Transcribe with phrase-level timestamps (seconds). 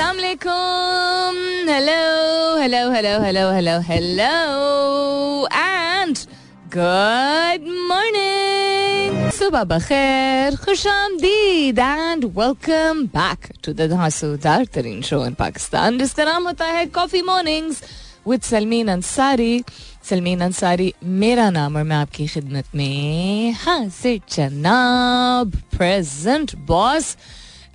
[0.00, 1.32] Assalamualaikum.
[1.68, 6.16] Hello, hello, hello, hello, hello, hello, and
[6.70, 7.60] good
[7.90, 9.12] morning.
[9.36, 16.48] Subah bakhair, खुशामदीद and welcome back to the धांसूदार तरीन show in Pakistan जिसका नाम
[16.48, 17.82] होता है Coffee Mornings
[18.26, 19.62] with Salmeen Ansari
[20.08, 27.16] Salmeen Ansari मेरा नाम और मैं आपकी खिदमत में हाजिर जनाब प्रेजेंट बॉस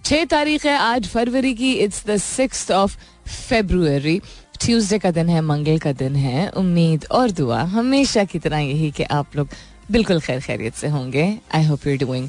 [0.06, 2.96] छह तारीख है, आज फरवरी की it's the six of
[3.26, 4.18] February
[4.60, 8.90] Tuesday का दिन है, मंगल का दिन है, उम्मीद और दुआ हमेशा की तरह यही
[8.90, 9.48] कि आप लोग
[9.90, 12.28] बिल्कुल खैर खैरियत से होंगे। I hope you doing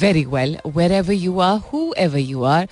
[0.00, 0.56] very well
[0.92, 1.58] wherever you are
[1.98, 2.68] whoever you are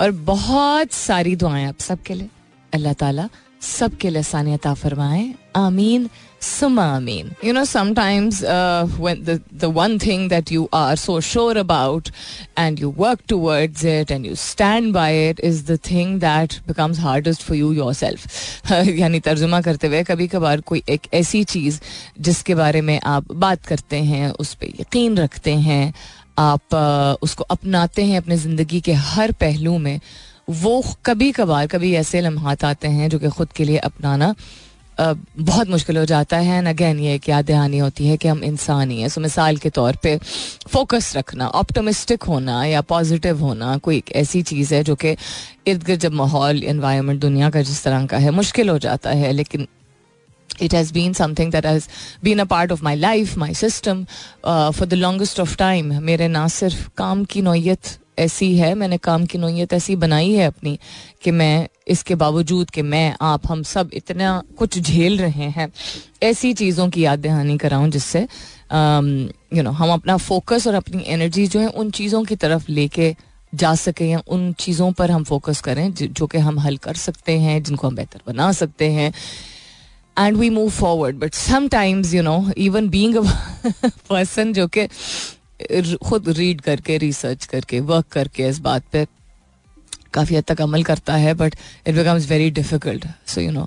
[0.00, 2.28] और बहुत सारी दुआएँ आप सबके लिए।
[2.72, 3.28] अल्लाह ताला
[3.62, 6.08] सबके लिए सानियत फरमाए, आमीन
[6.40, 12.08] सुमा आमीन। You know sometimes the one thing that you are so sure about
[12.58, 17.00] and you work towards it and you stand by it is the thing that becomes
[17.00, 21.80] hardest for you yourself यानी तर्जुमा करते हुए कभी कभार कोई एक ऐसी चीज़
[22.20, 25.94] जिसके बारे में आप बात करते हैं, उस पर यकीन रखते हैं,
[26.38, 30.00] आप uh, उसको अपनाते हैं अपने ज़िंदगी के हर पहलू में
[30.48, 34.34] वो कभी कभार कभी ऐसे लम्हात आते हैं जो कि ख़ुद के लिए अपनाना
[35.00, 38.42] बहुत मुश्किल हो जाता है। एंड अगेन ये एक याद दहानी होती है कि हम
[38.44, 40.18] इंसान ही हैं। सो मिसाल के तौर पे
[40.68, 45.16] फोकस रखना ऑप्टोमिस्टिक होना या पॉजिटिव होना कोई एक ऐसी चीज़ है जो कि
[45.66, 49.32] इर्द गिर्द जब माहौल इन्वायरमेंट दुनिया का जिस तरह का है मुश्किल हो जाता है।
[49.32, 49.68] लेकिन
[50.60, 51.84] has been something that has
[52.24, 53.98] been a part of my life, my system
[54.44, 55.92] uh, for the longest of time.
[56.02, 60.46] मेरे ना सिर्फ़ काम की नोयत ऐसी है, मैंने काम की नोयत ऐसी बनाई है
[60.46, 60.78] अपनी
[61.22, 65.72] कि मैं इसके बावजूद कि मैं, आप, हम सब इतना कुछ झेल रहे हैं।
[66.22, 71.46] ऐसी चीज़ों की याद दहानी कराऊं जिससे यू नो हम अपना फोकस और अपनी एनर्जी
[71.46, 73.14] जो है उन चीज़ों की तरफ़ लेके
[73.52, 77.38] जा सके या उन चीज़ों पर हम फोकस करें जो कि हम हल कर सकते
[77.38, 79.12] हैं, जिनको हम बेहतर बना सकते हैं।
[80.16, 83.16] And we move forward but sometimes you know even being
[84.10, 84.86] person जो कि
[86.04, 89.06] खुद रीड करके रिसर्च करके वर्क करके इस बात पे
[90.14, 91.54] काफ़ी हद तक अमल करता है but
[91.86, 93.66] it becomes very difficult so you know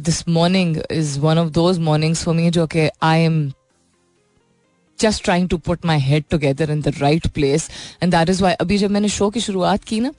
[0.00, 3.40] this morning is one of those mornings for me जो कि I am
[4.98, 7.68] just trying to put my head together in the right place
[8.02, 10.12] and that is why अभी जब मैंने show की शुरुआत की ना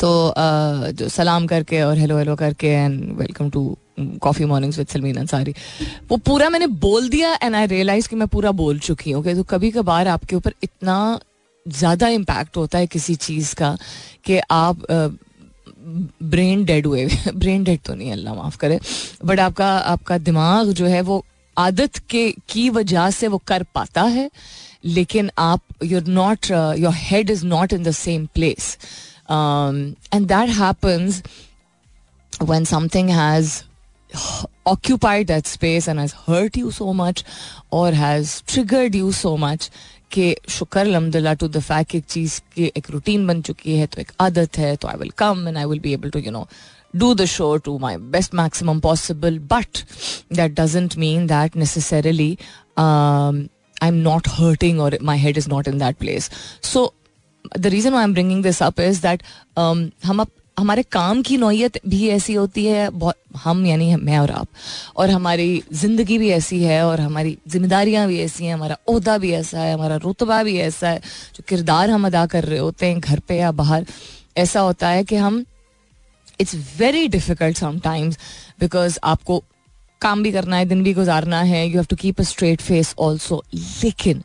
[0.00, 4.86] तो uh, जो सलाम करके और हेलो हेलो करके and welcome to coffee mornings with
[4.86, 5.54] Salmeen Ansari
[6.08, 9.42] वो पूरा मैंने बोल दिया एंड आई रियलाइज़ कि मैं पूरा बोल चुकी हूँ तो
[9.42, 11.20] कभी कभार आपके ऊपर इतना
[11.66, 13.76] ज़्यादा इम्पैक्ट होता है किसी चीज़ का
[14.24, 14.86] कि आप
[16.22, 18.78] ब्रेन डेड हुए। ब्रेन डेड तो नहीं अल्लाह माफ़ करे।
[19.24, 21.24] बट आपका आपका दिमाग जो है वो
[21.56, 24.30] आदत के, की वजह से वो कर पाता है,
[24.84, 28.76] लेकिन आप you're not your head is not in the same place
[29.30, 31.22] and that happens
[32.42, 33.48] when something has
[34.65, 37.23] occupied that space and has hurt you so much
[37.71, 39.69] or has triggered you so much
[40.11, 44.01] कि शुक्र अलहमदिल्ला to the fact एक चीज़ की एक routine बन चुकी है तो
[44.01, 46.47] एक आदत है तो I will come and I will be able to you know
[47.01, 49.79] do the show to my best maximum possible but
[50.37, 52.27] that doesn't mean that necessarily
[52.83, 53.41] um,
[53.87, 56.29] i'm not hurting or my head is not in that place
[56.69, 56.83] so
[57.65, 59.27] the reason why i'm bringing this up is that
[59.63, 60.25] um, हम
[60.60, 64.48] हमारे काम की नोयत भी ऐसी होती है, बहुत, हम यानी मैं और आप,
[64.96, 69.32] और हमारी ज़िंदगी भी ऐसी है, और हमारी जिम्मेदारियाँ भी ऐसी हैं, हमारा अहदा भी
[69.32, 71.00] ऐसा है, हमारा रुतबा भी ऐसा है,
[71.34, 73.86] जो किरदार हम अदा कर रहे होते हैं घर पे या बाहर,
[74.36, 75.44] ऐसा होता है कि हम
[76.40, 78.18] it's very difficult sometimes
[78.60, 79.42] because आपको
[80.02, 82.94] काम भी करना है, दिन भी गुजारना है you have to keep a straight face
[82.98, 84.22] also लेकिन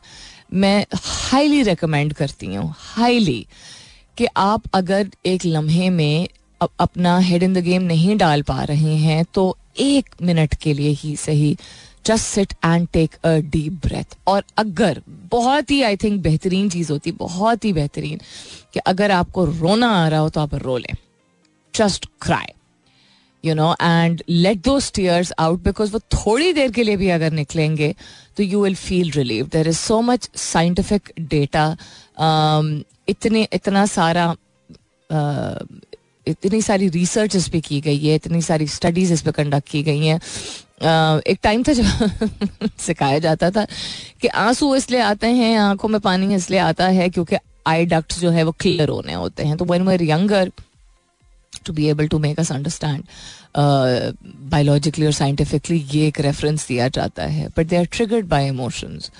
[0.54, 3.46] मैं हाईली रिकमेंड करती हूँ हाईली
[4.18, 6.28] कि आप अगर एक लम्हे में
[6.80, 10.90] अपना हेड इन द गेम नहीं डाल पा रहे हैं तो एक मिनट के लिए
[10.90, 11.56] ही सही।
[12.06, 16.92] Just sit and take a deep breath और अगर, बहुत ही आई थिंक बेहतरीन चीज़
[16.92, 18.20] होती, बहुत ही बेहतरीन,
[18.74, 20.94] कि अगर आपको रोना आ रहा हो तो आप रो लें।
[21.74, 22.52] Just cry
[23.46, 27.32] you know and let those tears out because वो थोड़ी देर के लिए भी अगर
[27.32, 27.94] निकलेंगे
[28.36, 31.70] तो you will feel relieved there is so much scientific data
[33.08, 34.34] इतने, इतना सारा
[36.26, 39.82] इतनी सारी रिसर्च इस पर की गई है, इतनी सारी स्टडीज़ इस पर कंडक्ट की
[39.82, 40.20] गई हैं.
[41.22, 43.64] एक टाइम था जब सिखाया जाता था
[44.20, 48.30] कि आँसू इसलिए आते हैं, आँखों में पानी इसलिए आता है क्योंकि आई डक्ट जो
[48.30, 49.56] है वो क्लियर होने होते हैं.
[49.56, 50.50] तो when we're younger
[51.66, 53.04] to be able to make us understand
[54.50, 59.10] biologically और साइंटिफिकली ये एक रेफरेंस दिया जाता है। But they are triggered by emotions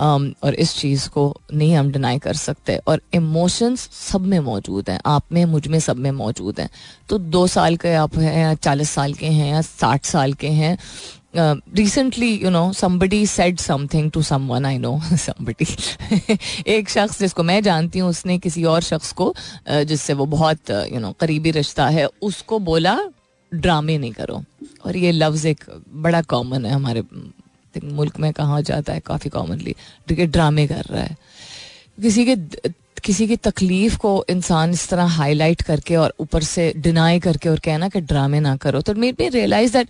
[0.00, 1.24] और इस चीज़ को
[1.54, 5.96] नहीं हम डिनाई कर सकते। और इमोशंस सब में मौजूद हैं। आप में, मुझमें सब
[5.96, 6.68] में मौजूद हैं।
[7.08, 10.48] तो दो साल के आप हैं या चालीस साल के हैं या साठ साल के
[10.48, 10.76] हैं
[11.34, 15.66] recently you know somebody said something to someone I know somebody
[16.72, 19.34] एक शख्स जिसको मैं जानती हूँ उसने किसी और शख्स को
[19.70, 22.98] uh, जिससे वो बहुत यू uh, नो करीबी रिश्ता है उसको बोला
[23.52, 24.42] ड्रामे नहीं करो.
[24.86, 25.64] और ये लफ्ज़ एक
[26.02, 27.02] बड़ा कॉमन है हमारे
[27.84, 29.74] मुल्क में कहा जाता है काफ़ी कॉमनली
[30.08, 31.16] ठीक ड्रामे कर रहा है।
[32.02, 32.36] किसी के
[33.04, 37.58] किसी की तकलीफ़ को इंसान इस तरह हाईलाइट करके और ऊपर से डिनाई करके और
[37.58, 39.88] कहना कि ड्रामे ना करो तो मेरे रियलाइज़ दैट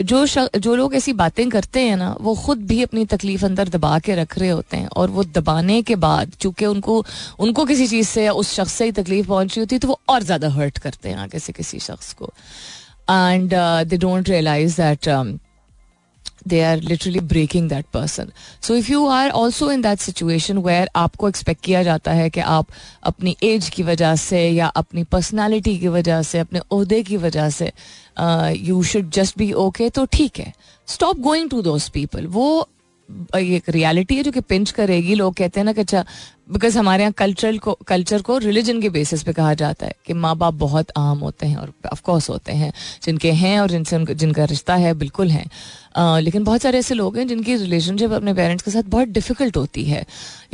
[0.00, 0.24] जो
[0.58, 4.14] जो लोग ऐसी बातें करते हैं ना, वो खुद भी अपनी तकलीफ़ अंदर दबा के
[4.14, 7.04] रख रहे होते हैं और वो दबाने के बाद चूँकि उनको
[7.40, 9.88] उनको किसी चीज़ से या उस शख्स से ही तकलीफ़ पहुँच रही होती है तो
[9.88, 12.32] वो और ज़्यादा हर्ट करते हैं आगे से किसी शख्स को।
[13.10, 13.54] And
[13.88, 15.08] they don't realize that
[16.48, 18.30] they are literally breaking that person
[18.62, 22.40] so if you are also in that situation where आपको एक्सपेक्ट किया जाता है कि
[22.40, 22.66] आप
[23.02, 27.50] अपनी एज की वजह से या अपनी पर्सनैलिटी की वजह से, अपने अहदे की वजह
[27.50, 27.72] से
[28.68, 30.52] you should just be okay तो ठीक है.
[30.86, 32.68] Stop going to those people वो
[33.36, 36.04] एक रियलिटी है जो कि पिंच करेगी। लोग कहते हैं ना कि अच्छा
[36.50, 40.12] बिकॉज़ हमारे यहाँ कल्चर को कल्चर को रिलीजन के बेसिस पे कहा जाता है कि
[40.14, 42.72] माँ बाप बहुत आम होते हैं और ऑफकोर्स होते हैं,
[43.04, 47.26] जिनके हैं और जिनसे जिनका रिश्ता है, बिल्कुल हैं। लेकिन बहुत सारे ऐसे लोग हैं
[47.28, 50.04] जिनकी रिलेशनशिप अपने पेरेंट्स के साथ बहुत डिफ़िकल्ट होती है,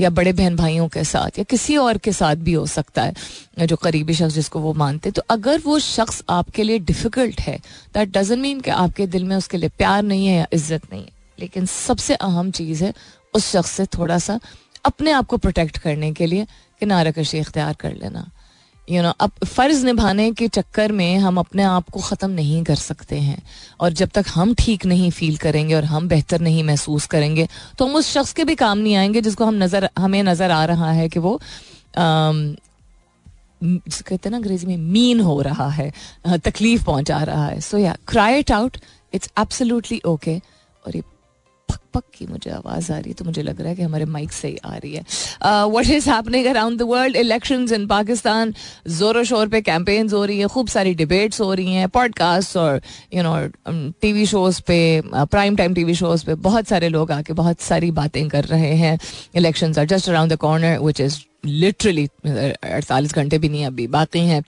[0.00, 3.66] या बड़े बहन भाइयों के साथ, या किसी और के साथ भी हो सकता है,
[3.66, 7.58] जो करीबी शख्स जिसको वो मानते तो अगर वो शख्स आपके लिए डिफ़िकल्ट है
[7.94, 11.02] दैट डजेंट मीन कि आपके दिल में उसके लिए प्यार नहीं है या इज़्ज़त नहीं
[11.02, 12.92] है। लेकिन सबसे अहम चीज़ है
[13.34, 14.38] उस शख्स से थोड़ा सा
[14.84, 16.46] अपने आप को प्रोटेक्ट करने के लिए
[16.80, 18.30] किनारा कशी इख्तियार कर लेना।
[18.88, 22.30] यू you नो know, अब फ़र्ज़ निभाने के चक्कर में हम अपने आप को ख़त्म
[22.30, 23.42] नहीं कर सकते हैं।
[23.80, 27.46] और जब तक हम ठीक नहीं फील करेंगे और हम बेहतर नहीं महसूस करेंगे
[27.78, 30.64] तो हम उस शख्स के भी काम नहीं आएँगे जिसको हम नज़र हमें नज़र आ
[30.64, 31.40] रहा है कि वो
[33.62, 35.92] कहते हैं ना अंग्रेज़ी में मीन हो रहा है
[36.26, 38.76] तकलीफ़ पहुँचा रहा है। सो या cry it out
[39.14, 40.36] it's absolutely okay
[40.84, 41.02] और ये
[41.72, 44.04] पक पक की मुझे आवाज़ आ रही है तो मुझे लग रहा है कि हमारे
[44.06, 45.02] माइक से ही आ रही है।
[45.42, 48.54] What is happening around the world elections in Pakistan
[48.90, 52.80] जोरों शोर पे कैंपेन्स हो रही है, खूब सारी डिबेट्स हो रही हैं पॉडकास्ट और
[53.14, 57.60] यू नो टीवी शोज़ पे प्राइम टाइम टीवी शोज़ पे बहुत सारे लोग आके बहुत
[57.60, 58.98] सारी बातें कर रहे हैं।
[59.34, 64.18] Elections are just around the corner which is literally अड़तालीस घंटे भी नहीं अभी बाकी
[64.26, 64.42] हैं।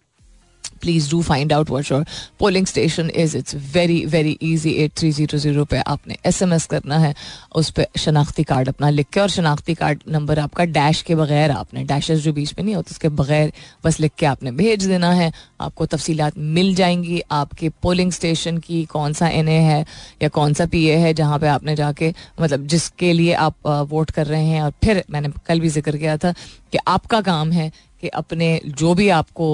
[0.84, 2.04] Please do find out what your
[2.40, 6.52] polling station is it's very very easy at three zero zero पे आपने एस एम
[6.52, 7.14] एस करना है,
[7.54, 11.50] उस पर शनाख्ती कार्ड अपना लिख के और शनाख्ती कार्ड नंबर आपका डैश के बगैर
[11.52, 13.52] आपने डैशेज जो बीच में नहीं होते, उसके बगैर
[13.84, 18.84] बस लिख के आपने भेज देना है। आपको तफसीलात मिल जाएँगी। आपके पोलिंग स्टेशन की
[18.86, 19.84] कौन सा एन ए है
[20.22, 24.10] या कौन सा पी ए है, जहाँ पे आपने जाके मतलब जिसके लिए आप वोट
[24.10, 26.32] कर रहे हैं। और फिर मैंने कल भी ज़िक्र किया था
[26.72, 27.70] कि आपका काम है
[28.02, 29.48] कि अपने, जो भी आपको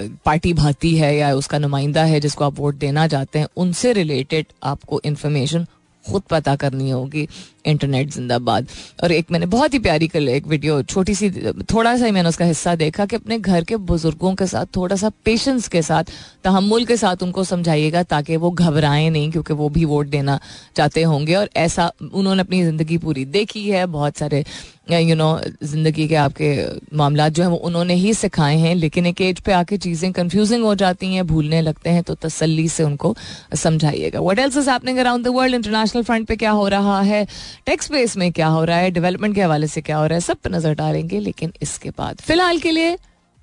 [0.00, 4.46] पार्टी भाती है या उसका नुमाइंदा है जिसको आप वोट देना चाहते हैं, उनसे रिलेटेड
[4.62, 5.66] आपको इन्फॉर्मेशन
[6.10, 7.28] खुद पता करनी होगी।
[7.64, 8.66] इंटरनेट जिंदाबाद।
[9.02, 11.30] और एक मैंने बहुत ही प्यारी कर एक वीडियो छोटी सी,
[11.72, 14.96] थोड़ा सा ही मैंने उसका हिस्सा देखा कि अपने घर के बुज़ुर्गों के साथ, थोड़ा
[14.96, 16.12] सा पेशेंस के साथ
[16.44, 20.38] तहमुल के साथ उनको समझाइएगा ताकि वो घबराएँ नहीं, क्योंकि वो भी वोट देना
[20.76, 24.44] चाहते होंगे। और ऐसा उन्होंने अपनी ज़िंदगी पूरी देखी है, बहुत सारे
[24.90, 29.20] यू नो ज़िंदगी के आपके मामला जो हैं वो उन्होंने ही सिखाए हैं, लेकिन एक
[29.20, 33.14] एज पे आके चीज़ें कंफ्यूजिंग हो जाती हैं, भूलने लगते हैं तो तसल्ली से उनको
[33.54, 37.26] समझाइएगा। What else is happening around the world international front पे क्या हो रहा है?
[37.66, 38.90] टेक्स स्पेस में क्या हो रहा है?
[38.90, 40.20] डेवलपमेंट के हवाले से क्या हो रहा है?
[40.20, 42.96] सब पे नज़र डालेंगे लेकिन इसके बाद। फ़िलहाल के लिए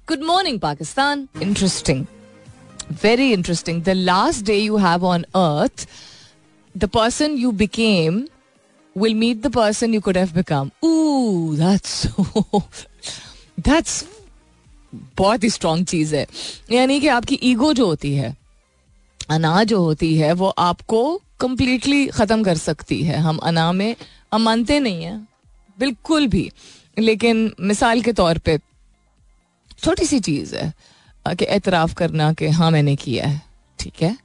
[0.08, 2.06] good morning Pakistan interesting
[3.04, 5.88] very interesting the last day you have on earth
[6.78, 8.28] the person you became
[8.96, 10.72] will meet the person you could have become.
[10.86, 11.56] Ooh,
[13.68, 14.04] that's
[15.18, 16.28] बहुत ही स्ट्रॉन्ग चीज़ है।
[16.72, 18.38] यानी कि आपकी ईगो जो होती है
[19.30, 23.96] अना जो होती है वो आपको कंप्लीटली खत्म कर सकती है। हम अना में
[24.34, 25.28] हम मानते नहीं हैं।
[25.80, 26.52] बिल्कुल भी।
[27.00, 28.58] लेकिन मिसाल के तौर पे
[29.80, 30.74] छोटी सी चीज़ है
[31.26, 33.42] कि एतराफ़ करना कि हाँ मैंने किया है
[33.80, 34.18] ठीक है?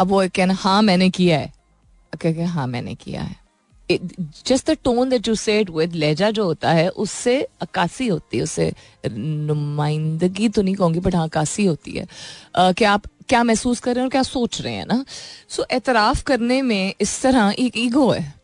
[0.00, 1.52] अब वो कहना हाँ मैंने किया है।
[2.22, 3.44] कह हाँ मैंने किया है।
[4.46, 8.42] Just the tone that you said with लहजा जो होता है उससे अक्सी होती है
[8.42, 8.72] उससे
[9.08, 12.06] नुमाइंदगी तो नहीं कहूँगी बट हाँ अक्सी होती है।
[12.58, 15.04] uh, कि आप क्या महसूस कर रहे हैं और क्या सोच रहे हैं ना?
[15.48, 18.34] सो so, एतराफ़ करने में इस तरह एक ईगो है।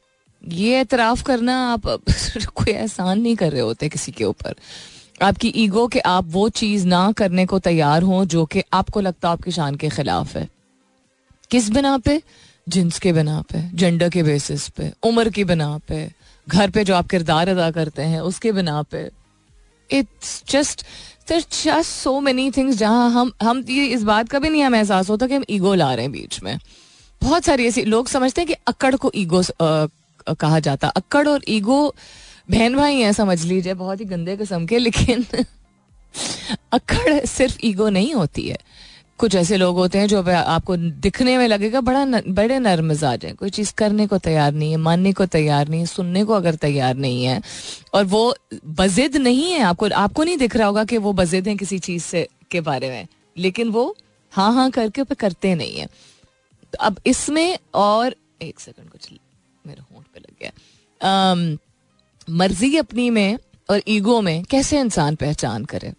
[0.48, 1.86] ये एतराफ़ करना आप
[2.54, 4.54] कोई एहसान नहीं कर रहे होते किसी के ऊपर।
[5.22, 9.28] आपकी ईगो के आप वो चीज़ ना करने को तैयार हो जो कि आपको लगता
[9.28, 10.48] है आपकी शान के खिलाफ है।
[11.50, 12.22] किस बिना पे?
[12.68, 16.12] जिन्स के बिना पे जेंडर के बेसिस पे उम्र की बिना पे
[16.48, 19.10] घर पे जो आप किरदार अदा करते हैं उसके बिना पे।
[19.90, 20.86] It's just
[21.28, 25.10] just so many things जहाँ हम हम ये इस बात का भी नहीं हमें एहसास
[25.10, 26.58] होता कि हम ईगो ला रहे हैं बीच में।
[27.22, 29.42] बहुत सारी ऐसी, लोग समझते हैं कि अक्कड़ को ईगो
[30.34, 31.94] कहा जाता। अक्कड़ और ईगो
[32.50, 35.26] बहन भाई हैं, समझ लीजिए, बहुत ही गंदे किस्म के, लेकिन
[36.72, 38.58] अक्कड़ सिर्फ़ ईगो नहीं होती है।
[39.20, 43.24] कुछ ऐसे लोग होते हैं जो आपको दिखने में लगेगा बड़ा न, बड़े नर्म मिजाज
[43.24, 46.32] है। कोई चीज़ करने को तैयार नहीं है मानने को तैयार नहीं है सुनने को
[46.32, 47.40] अगर तैयार नहीं है
[47.94, 48.34] और वो
[48.66, 52.02] बजिद नहीं है आपको आपको नहीं दिख रहा होगा कि वो बजिद हैं किसी चीज़
[52.02, 53.94] से के बारे में। लेकिन वो
[54.32, 59.08] हाँ हाँ करके पे करते नहीं है। तो अब इसमें और एक सेकंड कुछ
[59.64, 61.56] मेरे होंठ पे लग गया।
[62.30, 63.38] मर्ज़ी अपनी में
[63.70, 65.92] और ईगो में कैसे इंसान पहचान करे?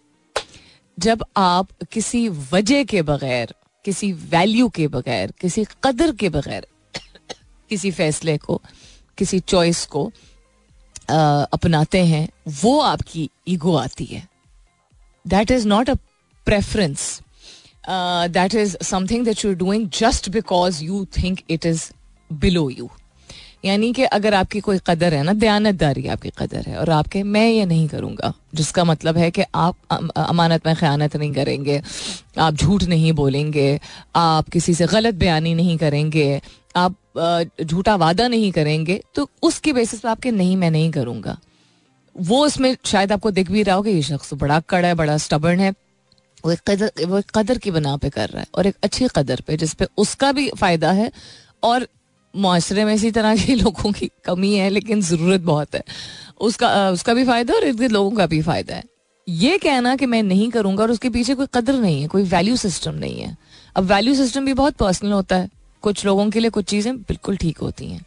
[0.98, 6.66] जब आप किसी वजह के बगैर किसी वैल्यू के बगैर किसी कदर के बगैर
[7.70, 8.60] किसी फैसले को
[9.18, 10.04] किसी चॉइस को
[11.10, 12.28] आ, अपनाते हैं
[12.62, 14.26] वो आपकी ईगो आती है।
[15.24, 15.94] That is not a
[16.46, 17.20] preference
[17.88, 21.90] that is something that you doing just because you think it is
[22.30, 22.90] below you
[23.64, 27.48] यानी कि अगर आपकी कोई कदर है ना, दयानतदारी आपकी कदर है, और आपके मैं
[27.48, 29.76] ये नहीं करूँगा, जिसका मतलब है कि आप
[30.16, 31.80] अमानत में ख़यानत नहीं करेंगे,
[32.38, 33.78] आप झूठ नहीं बोलेंगे,
[34.16, 36.40] आप किसी से गलत बयानी नहीं करेंगे,
[36.76, 36.96] आप
[37.62, 41.38] झूठा वादा नहीं करेंगे तो उसकी बेसिस पर आपके नहीं, मैं नहीं करूँगा।
[42.16, 45.16] वो उसमें शायद आपको दिख भी रहा हो कि ये शख्स बड़ा कड़ा है, बड़ा
[45.18, 45.70] स्टबर्न है,
[46.44, 49.08] वो एक कदर, वो एक कदर की बना पे कर रहा है, और एक अच्छी
[49.16, 51.10] कदर पे जिसपे उसका भी फ़ायदा है,
[51.62, 51.86] और
[52.36, 55.82] माशरे में इसी तरह के लोगों की कमी है, लेकिन ज़रूरत बहुत है।
[56.40, 58.84] उसका उसका भी फ़ायदा और इर्द लोगों का भी फ़ायदा है।
[59.28, 62.56] ये कहना कि मैं नहीं करूँगा और उसके पीछे कोई कदर नहीं है, कोई वैल्यू
[62.56, 63.36] सिस्टम नहीं है।
[63.76, 65.48] अब वैल्यू सिस्टम भी बहुत पर्सनल होता है।
[65.82, 68.04] कुछ लोगों के लिए कुछ चीज़ें बिल्कुल ठीक होती हैं।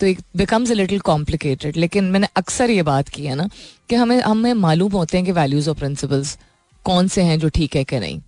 [0.00, 3.48] तो एक बिकम्स अ लिटिल कॉम्प्लिकेटेड लेकिन मैंने अक्सर ये बात की है ना,
[3.88, 6.38] कि हमें हमें मालूम होते हैं कि वैल्यूज़ और प्रिंसिपल्स
[6.84, 8.20] कौन से हैं जो ठीक है कि नहीं।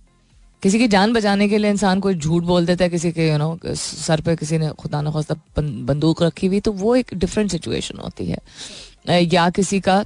[0.63, 3.37] किसी की जान बचाने के लिए इंसान कोई झूठ बोल देता है, किसी के यू
[3.37, 7.51] नो सर पे किसी ने खुदा न खास्ता बंदूक रखी हुई तो वो एक डिफरेंट
[7.51, 10.03] सिचुएशन होती है। या किसी का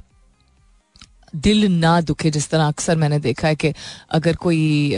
[1.36, 3.72] दिल ना दुखे, जिस तरह अक्सर मैंने देखा है कि
[4.10, 4.96] अगर कोई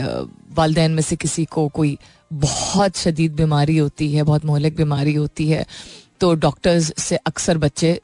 [0.57, 1.97] वालदेन में से किसी को कोई
[2.31, 5.65] बहुत शदीद बीमारी होती है, बहुत मोहलिक बीमारी होती है
[6.21, 8.01] तो डॉक्टर्स से अक्सर बच्चे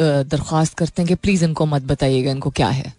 [0.00, 2.92] दरख्वास्त करते हैं कि प्लीज़ इनको मत बताइएगा, इनको क्या है?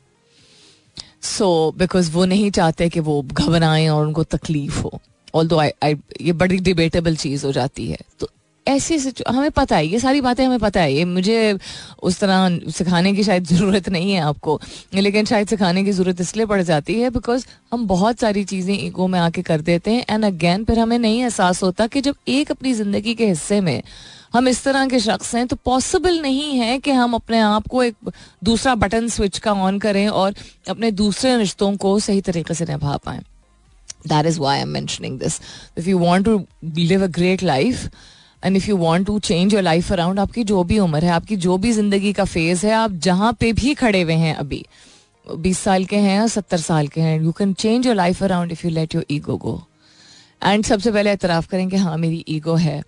[1.23, 4.99] सो बिकॉज़ वो नहीं चाहते कि वो घबराएँ और उनको तकलीफ़ हो.
[5.35, 7.97] ऑल दो आई ये बड़ी डिबेटेबल चीज़ हो जाती है.
[8.19, 8.29] तो
[8.67, 10.93] ऐसी हमें पता है, ये सारी बातें हमें पता है.
[10.93, 11.57] ये मुझे
[12.03, 14.59] उस तरह सिखाने की शायद ज़रूरत नहीं है आपको.
[14.93, 19.07] लेकिन शायद सिखाने की ज़रूरत इसलिए पड़ जाती है बिकॉज़ हम बहुत सारी चीज़ें ईगो
[19.07, 20.05] में आके कर देते हैं.
[20.09, 23.81] एंड अगेन फिर हमें नहीं एहसास होता कि जब एक अपनी ज़िंदगी के हिस्से में
[24.33, 27.83] हम इस तरह के शख्स हैं तो पॉसिबल नहीं है कि हम अपने आप को
[27.83, 27.95] एक
[28.43, 30.33] दूसरा बटन स्विच का ऑन करें और
[30.69, 33.19] अपने दूसरे रिश्तों को सही तरीके से निभा पाए।
[34.07, 35.39] That is why am mentioning this
[35.77, 36.37] if you want to
[36.77, 37.89] live a great life
[38.43, 41.35] and if you want to change your life around आपकी जो भी उम्र है, आपकी
[41.37, 44.65] जो भी ज़िंदगी का फ़ेज़ है, आप जहाँ पे भी खड़े हुए हैं अभी,
[45.27, 48.65] बीस साल के हैं सत्तर साल के हैं you can change your life around if
[48.65, 49.61] you let your ego go
[50.41, 52.81] and सबसे पहले एतराफ़ करें कि हाँ मेरी ईगो है।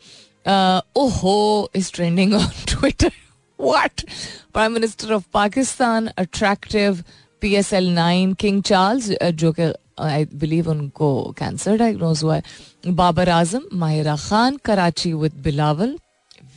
[0.46, 3.10] uh, oh is trending on Twitter.
[3.58, 4.04] what?
[4.52, 7.04] Prime Minister of Pakistan, attractive
[7.42, 13.28] PSL 9 King Charles, uh, जो कि आई बिलीव उनको कैंसर डायग्नोज हुआ है Babar
[13.28, 15.96] Azam Mahira Khan Karachi with Bilawal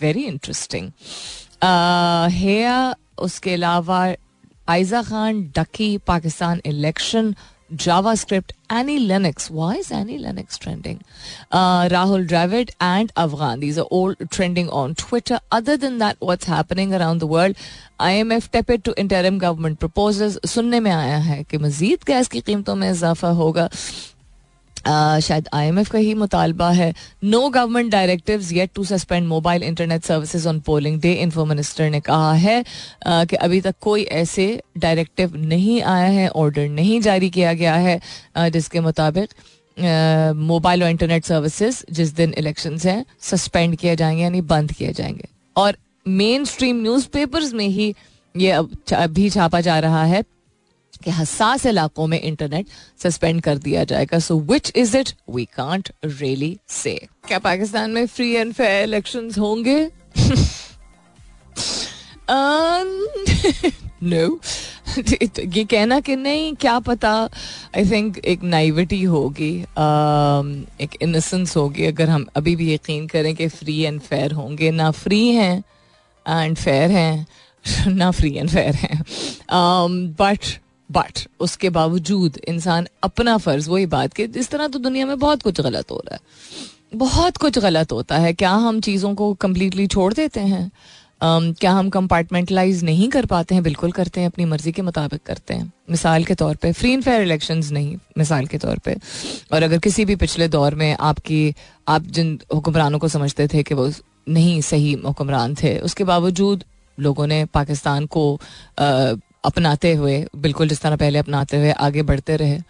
[0.01, 0.91] very interesting
[2.39, 2.77] हेया
[3.25, 4.01] उसके अलावा
[4.69, 7.33] Aiza Khan डकी Pakistan election
[7.73, 9.49] JavaScript, Annie Lennox.
[9.49, 11.01] Why is Annie Lennox trending?
[11.51, 13.61] Uh, Rahul Dravid and Afghan.
[13.61, 15.39] These are all trending on Twitter.
[15.51, 17.55] Other than that, what's happening around the world?
[17.99, 20.37] IMF tepid to interim government proposals.
[20.45, 23.69] सुनने में आया है कि मजीद gas की कीमतों में इजाफा होगा
[24.78, 26.92] शायद आईएमएफ का ही मुतालबा है।
[27.24, 32.00] No government directive yet to suspend mobile internet services on polling day info minister ने
[32.00, 32.64] कहा है
[33.06, 34.46] कि अभी तक कोई ऐसे
[34.78, 38.00] डायरेक्टिव नहीं आया है ऑर्डर नहीं जारी किया गया है
[38.38, 39.28] जिसके मुताबिक
[40.36, 45.28] मोबाइल और इंटरनेट सर्विसेज़ जिस दिन इलेक्शन हैं सस्पेंड किए जाएँगे, यानी बंद किए जाएँगे।
[45.56, 45.76] और
[46.08, 47.94] मेन स्ट्रीम न्यूज़ में ही
[48.36, 50.22] ये अभी छापा जा रहा है।
[51.04, 52.66] कि हसास इलाकों में इंटरनेट
[53.02, 58.06] सस्पेंड कर दिया जाएगा। So which is it we can't really say क्या पाकिस्तान में
[58.06, 59.90] फ्री एंड फेयर इलेक्शन होंगे?
[64.02, 64.40] नो
[64.98, 67.28] ये कहना कि नहीं क्या पता?
[67.76, 73.34] आई थिंक एक नाइविटी होगी um, एक इनोसेंस होगी अगर हम अभी भी यकीन करें
[73.36, 75.64] कि फ्री एंड फेयर होंगे। ना फ्री हैं
[76.28, 77.26] एंड फेयर हैं
[77.88, 79.04] ना फ्री एंड फेयर हैं।
[80.20, 80.56] बट um,
[80.90, 85.42] बट उसके बावजूद इंसान अपना फ़र्ज़ वही बात कि इस तरह तो दुनिया में बहुत
[85.42, 86.20] कुछ गलत हो रहा है।
[86.94, 90.70] बहुत कुछ गलत होता है। क्या हम चीज़ों को कम्प्लीटली छोड़ देते हैं?
[91.22, 93.64] Um, क्या हम कंपार्टमेंटलाइज नहीं कर पाते हैं?
[93.64, 97.02] बिल्कुल करते हैं अपनी मर्ज़ी के मुताबिक करते हैं। मिसाल के तौर पे फ्री एंड
[97.02, 98.96] फेयर इलेक्शंस नहीं मिसाल के तौर पे।
[99.52, 101.54] और अगर किसी भी पिछले दौर में आपकी
[101.88, 103.92] आप जिन हुक्मरानों को समझते थे कि वो
[104.28, 106.64] नहीं सही हुक्मरान थे उसके बावजूद
[107.00, 108.40] लोगों ने पाकिस्तान को
[109.44, 112.60] अपनाते हुए, बिल्कुल जिस तरह पहले अपनाते हुए आगे बढ़ते रहे।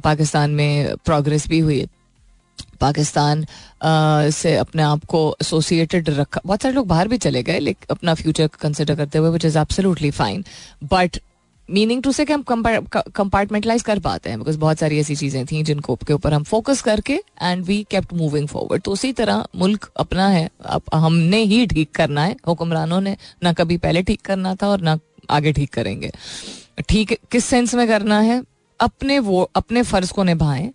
[0.00, 1.86] पाकिस्तान में प्रोग्रेस भी हुई।
[2.80, 3.44] पाकिस्तान
[4.32, 8.14] से अपने आप को एसोसिएटेड रखा। बहुत सारे लोग बाहर भी चले गए लेकिन अपना
[8.14, 10.44] फ्यूचर कंसिडर करते हुए which is absolutely fine
[10.84, 11.18] but
[11.68, 15.62] meaning to say कि हम कंपार्टमेंटलाइज कर पाते हैं बिकॉज़ बहुत सारी ऐसी चीज़ें थी
[15.62, 19.90] जिनको के ऊपर हम फोकस करके and we kept moving forward तो उसी तरह मुल्क
[19.96, 24.54] अपना है। अब हमने ही ठीक करना है, हुक्मरानों ने ना कभी पहले ठीक करना
[24.54, 24.98] था और ना
[25.30, 26.10] आगे ठीक करेंगे।
[26.80, 28.42] ठीक, किस सेंस में करना है?
[28.80, 30.70] अपने वो, अपने फ़र्ज़ को निभाएँ।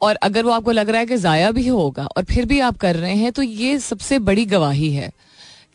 [0.00, 2.76] और अगर वो आपको लग रहा है कि ज़ाया भी होगा और फिर भी आप
[2.78, 5.10] कर रहे हैं तो ये सबसे बड़ी गवाही है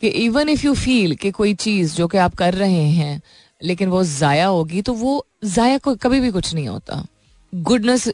[0.02, 3.20] कि इवन इफ़ यू फील कि कोई चीज़ जो कि आप कर रहे हैं,
[3.60, 7.04] लेकिन वो ज़ाया होगी तो वो ज़ाया को कभी भी कुछ नहीं होता।
[7.52, 8.08] गुडनेस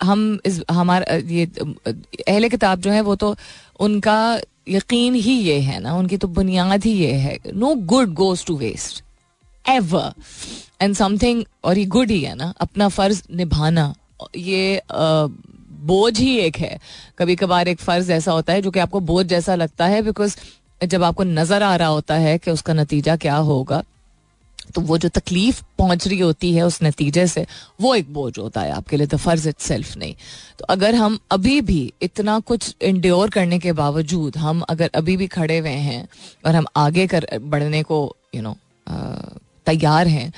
[0.00, 1.44] हम इस, हमारा, ये,
[2.28, 3.34] अहले किताब जो है वो तो
[3.80, 8.44] उनका यकीन ही ये है ना, उनकी तो बुनियाद ही ये है। No good goes
[8.46, 9.02] to waste
[9.68, 10.12] ever
[10.82, 13.94] and something और ये गुड ही है ना अपना फ़र्ज़ निभाना।
[14.36, 16.78] ये बोझ ही एक है।
[17.18, 20.36] कभी कभार एक फ़र्ज़ ऐसा होता है जो कि आपको बोझ जैसा लगता है बिकॉज़
[20.80, 23.82] जब आपको नज़र आ रहा होता है कि उसका नतीजा क्या होगा
[24.74, 27.46] तो वो जो तकलीफ़ पहुँच रही होती है उस नतीजे से
[27.80, 30.14] वो एक बोझ होता है आपके लिए द फ़र्ज़ इट सेल्फ नहीं।
[30.58, 35.26] तो अगर हम अभी भी इतना कुछ इंड्योर करने के बावजूद हम अगर अभी भी
[35.26, 36.08] खड़े हुए हैं
[36.46, 40.32] और हम आगे कर बढ़ने को यू you नो know, तैयार हैं।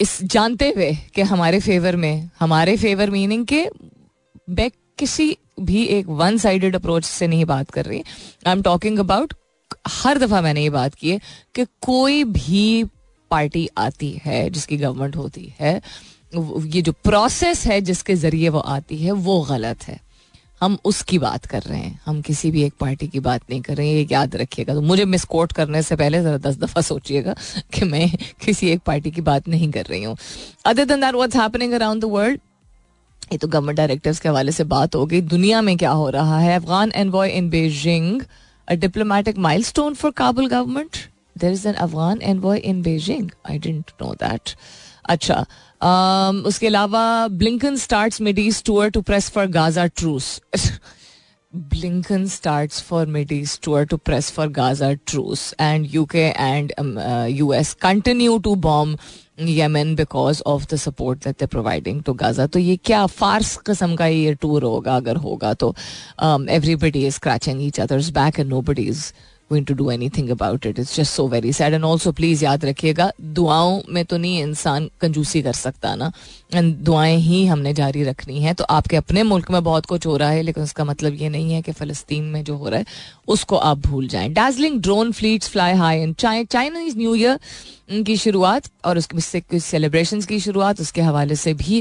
[0.00, 3.64] इस जानते हुए कि हमारे फेवर में, हमारे फेवर मीनिंग के
[4.50, 8.02] मैं किसी भी एक वन साइडेड अप्रोच से नहीं बात कर रही।
[8.46, 9.34] आई एम टॉकिंग अबाउट
[9.94, 11.20] हर दफ़ा मैंने ये बात की है
[11.54, 12.84] कि कोई भी
[13.30, 15.80] पार्टी आती है, जिसकी गवर्नमेंट होती है
[16.32, 19.98] ये जो प्रोसेस है जिसके ज़रिए वो आती है, वो गलत है।
[20.60, 23.74] हम उसकी बात कर रहे हैं। हम किसी भी एक पार्टी की बात नहीं कर
[23.74, 26.80] रहे हैं, ये याद रखिएगा। तो मुझे मिस कोट करने से पहले जरा दस दफ़ा
[26.80, 27.34] सोचिएगा
[27.74, 28.10] कि मैं
[28.44, 30.16] किसी एक पार्टी की बात नहीं कर रही हूँ।
[30.66, 32.40] Other than that what's happening around the world
[33.32, 36.38] ये तो गवर्नमेंट डायरेक्टर्स के हवाले से बात हो गई। दुनिया में क्या हो रहा
[36.38, 36.54] है?
[36.56, 38.22] Afghan envoy in Beijing
[38.68, 40.96] a diplomatic milestone for Kabul government
[41.38, 44.54] there is an Afghan envoy in Beijing I didn't know that
[45.08, 45.44] अच्छा
[46.46, 50.40] उसके अलावा Blinken start Mideast tour to press for Gaza truce
[51.54, 56.72] Blinken start for Mideast tour to press for Gaza truce and UK and
[57.28, 58.98] US continue to bomb
[59.40, 64.06] Yemen because of the support that providing to Gaza तो ये क्या फार्स कस्म का
[64.06, 65.74] ये tour होगा, अगर होगा तो
[66.22, 69.12] everybody is scratching each others back and nobody is
[69.50, 72.64] going to do anything about it it's just so very sad and also please याद
[72.64, 76.12] रखिएगा दुआओं में तो नहीं इंसान कंजूसी कर सकता ना
[76.54, 80.16] एंड दुआएँ ही हमने जारी रखनी है तो आपके अपने मुल्क में बहुत कुछ हो
[80.16, 82.86] रहा है लेकिन उसका मतलब ये नहीं है कि फलस्तीन में जो हो रहा है
[83.28, 87.38] उसको आप भूल जाए Darjeeling drone fleets fly high and Chinese new year
[87.90, 91.80] की शुरुआत और उसके कुछ सेलिब्रेशन की शुरुआत, उसके हवाले से भी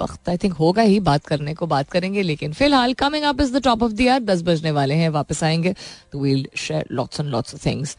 [0.00, 3.52] वक्त आई थिंक होगा ही, बात करने को बात करेंगे, लेकिन फ़िलहाल coming up is
[3.56, 5.74] the top of the दस बजने वाले हैं, वापस आएँगे
[6.12, 7.96] तो we'll share lots and lots of things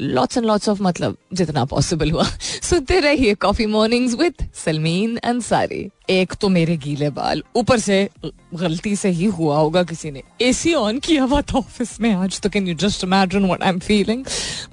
[0.00, 2.24] lots and lots of मतलब जितना पॉसिबल हुआ
[2.62, 8.08] सुनते रहिए coffee mornings with Salmeen Ansari एक तो मेरे गीले बाल ऊपर से
[8.54, 12.40] गलती से ही हुआ होगा किसी ने एसी ऑन किया हुआ था ऑफ़िस में आज
[12.40, 14.24] तो can you just imagine what I am feeling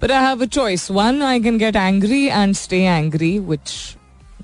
[0.01, 3.73] but I have a choice one I can get angry and stay angry which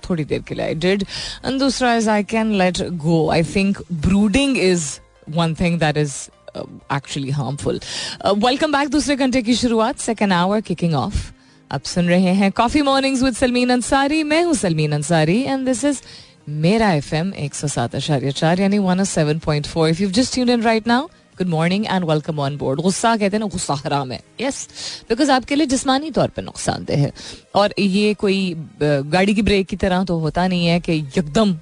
[0.09, 1.03] थोड़ी देर के लिए आई डिड
[1.45, 4.89] एंड दूसरा is I can let go I think brooding is
[5.29, 6.15] one thing that is
[6.57, 7.79] actually harmful
[8.25, 11.31] welcome back दूसरे घंटे की शुरुआत second hour kicking of
[11.71, 15.83] आप सुन रहे हैं coffee mornings with Salmeen Ansari मैं हूँ Salmeen Ansari and this
[15.85, 16.01] is
[16.49, 20.09] मेरा एफ़ एम एक सौ सात आशार्य चार, यानी one seven point four if you
[20.11, 23.73] just in right now good morning and welcome on board गुस्सा कहते हैं ना, गुस्सा
[23.83, 24.67] हराम है। यस
[25.09, 27.11] बिकॉज़ आपके लिए जिसमानी तौर पर नुकसानदेह है।
[27.55, 31.53] और ये कोई गाड़ी की ब्रेक की तरह तो होता नहीं है कि एकदम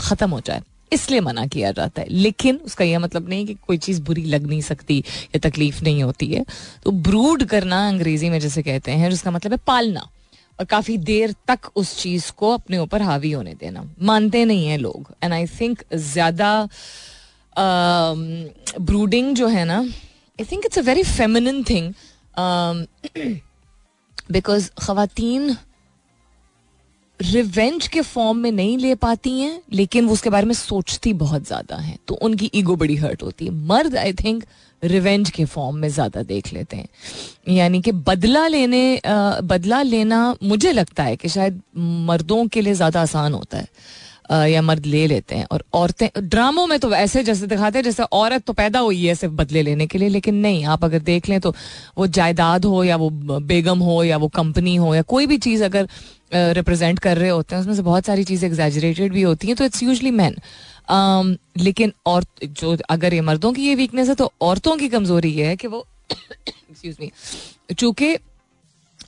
[0.00, 3.78] खत्म हो जाए। इसलिए मना किया जाता है। लेकिन उसका यह मतलब नहीं कि कोई
[3.78, 6.44] चीज़ बुरी लग नहीं सकती या तकलीफ़ नहीं होती है।
[6.84, 10.08] तो ब्रूड करना अंग्रेज़ी में जैसे कहते हैं, जिसका मतलब है पालना।
[10.58, 14.76] और काफ़ी देर तक उस चीज़ को अपने ऊपर हावी होने देना। मानते नहीं है
[14.78, 16.68] लोग। एंड आई थिंक ज़्यादा
[18.80, 21.92] ब्रूडिंग जो है ना I think it's a very feminine thing
[24.30, 25.56] because खातन
[27.22, 31.46] रिवेंज के फॉर्म में नहीं ले पाती हैं लेकिन वो उसके बारे में सोचती बहुत
[31.46, 34.44] ज़्यादा हैं तो उनकी ईगो बड़ी हर्ट होती है। मर्द आई थिंक
[34.82, 36.88] रिवेंज के फॉर्म में ज़्यादा देख लेते हैं।
[37.48, 41.60] यानी कि बदला लेने आ, बदला लेना मुझे लगता है कि शायद
[42.08, 43.68] मर्दों के लिए ज़्यादा आसान होता है।
[44.32, 48.02] या मर्द ले लेते हैं। और औरतें, ड्रामों में तो ऐसे जैसे दिखाते हैं जैसे
[48.14, 51.28] औरत तो पैदा हुई है सिर्फ़ बदले लेने के लिए, लेकिन नहीं, आप अगर देख
[51.28, 51.54] लें तो
[51.98, 53.10] वो जायदाद हो या वो
[53.42, 55.88] बेगम हो या वो कंपनी हो या कोई भी चीज़ अगर
[56.34, 59.64] रिप्रेजेंट कर रहे होते हैं, उसमें से बहुत सारी चीज़ें एग्जैजरेटेड भी होती हैं तो
[59.64, 60.36] इट्स यूजली मैन
[61.58, 65.46] लेकिन और, जो अगर ये मर्दों की ये वीकनेस है तो औरतों की कमज़ोरी ये
[65.46, 67.10] है कि वो एक्सक्यूज मी
[67.74, 68.14] चूँकि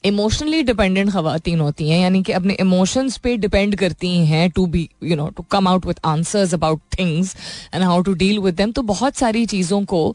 [0.04, 4.88] इमोशनली डिपेंडेंट खातन होती हैं, यानी कि अपने इमोशंस पे डिपेंड करती हैं to be
[5.02, 7.34] you know to come out with answers about things
[7.74, 10.14] and how to deal with them तो बहुत सारी चीज़ों को,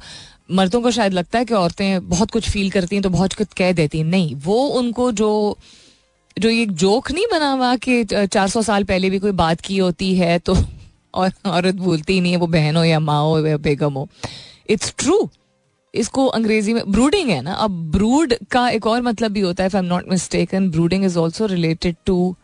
[0.52, 3.54] मर्दों को शायद लगता है कि औरतें बहुत कुछ फील करती हैं तो बहुत कुछ
[3.58, 5.58] कह देती हैं। नहीं, वो उनको जो
[6.38, 9.78] जो एक जोक नहीं बना हुआ कि चार सौ साल पहले भी कोई बात की
[9.78, 10.56] होती है तो
[11.14, 14.08] और औरत भूलती ही नहीं है, वो बहन हो या माँ हो या बेगम हो।
[14.70, 15.30] इट्स ट्रू
[15.94, 17.54] इसको अंग्रेज़ी में ब्रूडिंग है ना?
[17.54, 21.06] अब ब्रूड का एक और मतलब भी होता है if I am not mistaken brooding
[21.06, 22.36] is also related to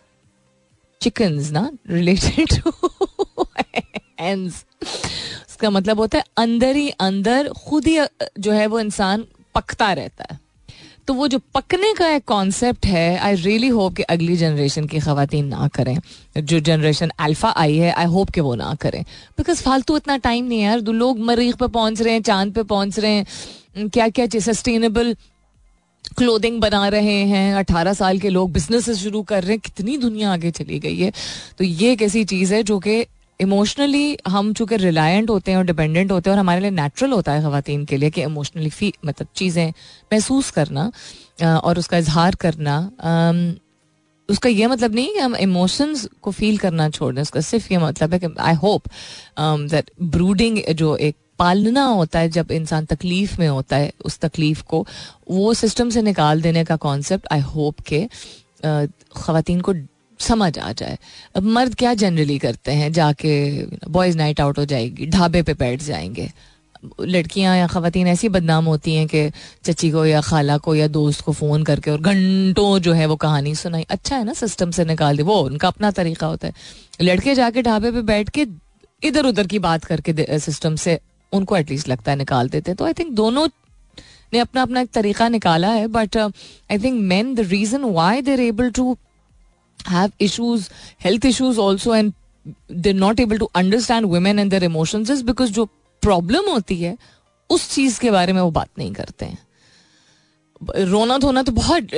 [1.01, 1.69] chicken ना?
[1.89, 2.71] रिलेटेड टू
[4.19, 7.99] एंड उसका मतलब होता है, अंदर ही अंदर खुद ही
[8.39, 10.39] जो है वो इंसान पकता रहता है।
[11.07, 14.99] तो वो जो पकने का एक कॉन्सेप्ट है आई रियली होप कि अगली जनरेशन की
[14.99, 15.97] खातन ना करें।
[16.37, 19.03] जो जनरेशन अल्फ़ा आई है आई होप कि वो ना करें।
[19.37, 22.63] बिकॉज़ फालतू इतना टाइम नहीं है यार। लोग मरीख पे पहुँच रहे हैं, चाँद पे
[22.63, 25.15] पहुँच रहे हैं। क्या क्या सस्टेनेबल
[26.17, 27.55] क्लोथिंग बना रहे हैं?
[27.55, 31.11] अठारह साल के लोग बिज़नेस शुरू कर रहे हैं। कितनी दुनिया आगे चली गई है।
[31.57, 33.05] तो ये एक ऐसी चीज़ है जो कि
[33.39, 37.31] इमोशनली हम चूँकि रिलायंट होते हैं और डिपेंडेंट होते हैं और हमारे लिए नेचुरल होता
[37.31, 39.67] है खातन के लिए कि इमोशनली फ़ी मतलब चीज़ें
[40.13, 40.91] महसूस करना
[41.59, 42.77] और उसका इजहार करना।
[44.29, 47.79] उसका यह मतलब नहीं कि हम इमोशंस को फील करना छोड़ दें, उसका सिर्फ़ ये
[47.79, 48.87] मतलब है कि आई होप
[49.39, 54.63] दैट ब्रूडिंग जो एक पालना होता है जब इंसान तकलीफ़ में होता है, उस तकलीफ़
[54.63, 54.85] को,
[55.29, 58.07] वो सिस्टम से निकाल देने का कॉन्सेप्ट आई होप के
[59.15, 59.73] खातन को
[60.19, 60.97] समझ आ जाए।
[61.35, 62.91] अब मर्द क्या जनरली करते हैं?
[62.93, 63.31] जाके
[63.89, 66.29] बॉयज़ नाइट आउट हो जाएगी, ढाबे पे बैठ जाएँगे।
[67.01, 69.29] लड़कियाँ या खातन ऐसी बदनाम होती हैं कि
[69.63, 73.15] चची को या खाला को या दोस्त को फ़ोन करके और घंटों जो है वो
[73.15, 76.53] कहानी सुनाई। अच्छा है ना सिस्टम से निकाल दे, वो उनका अपना तरीका होता है।
[77.01, 78.45] लड़के जाके ढाबे पे बैठ के
[79.03, 80.99] इधर उधर की बात करके सिस्टम से
[81.33, 83.47] उनको एटलीस्ट लगता है निकाल देते हैं। तो आई थिंक दोनों
[84.33, 88.39] ने अपना अपना एक तरीका निकाला है but I think man the reason why they're
[88.39, 88.97] able to
[89.79, 92.13] have issues, health issues also, and
[92.69, 95.65] they're not able to understand women and their emotions is because जो
[96.03, 96.97] प्रॉब्लम होती है
[97.49, 99.37] उस चीज़ के बारे में वो बात नहीं करते हैं।
[100.85, 101.93] रोना धोना तो बहुत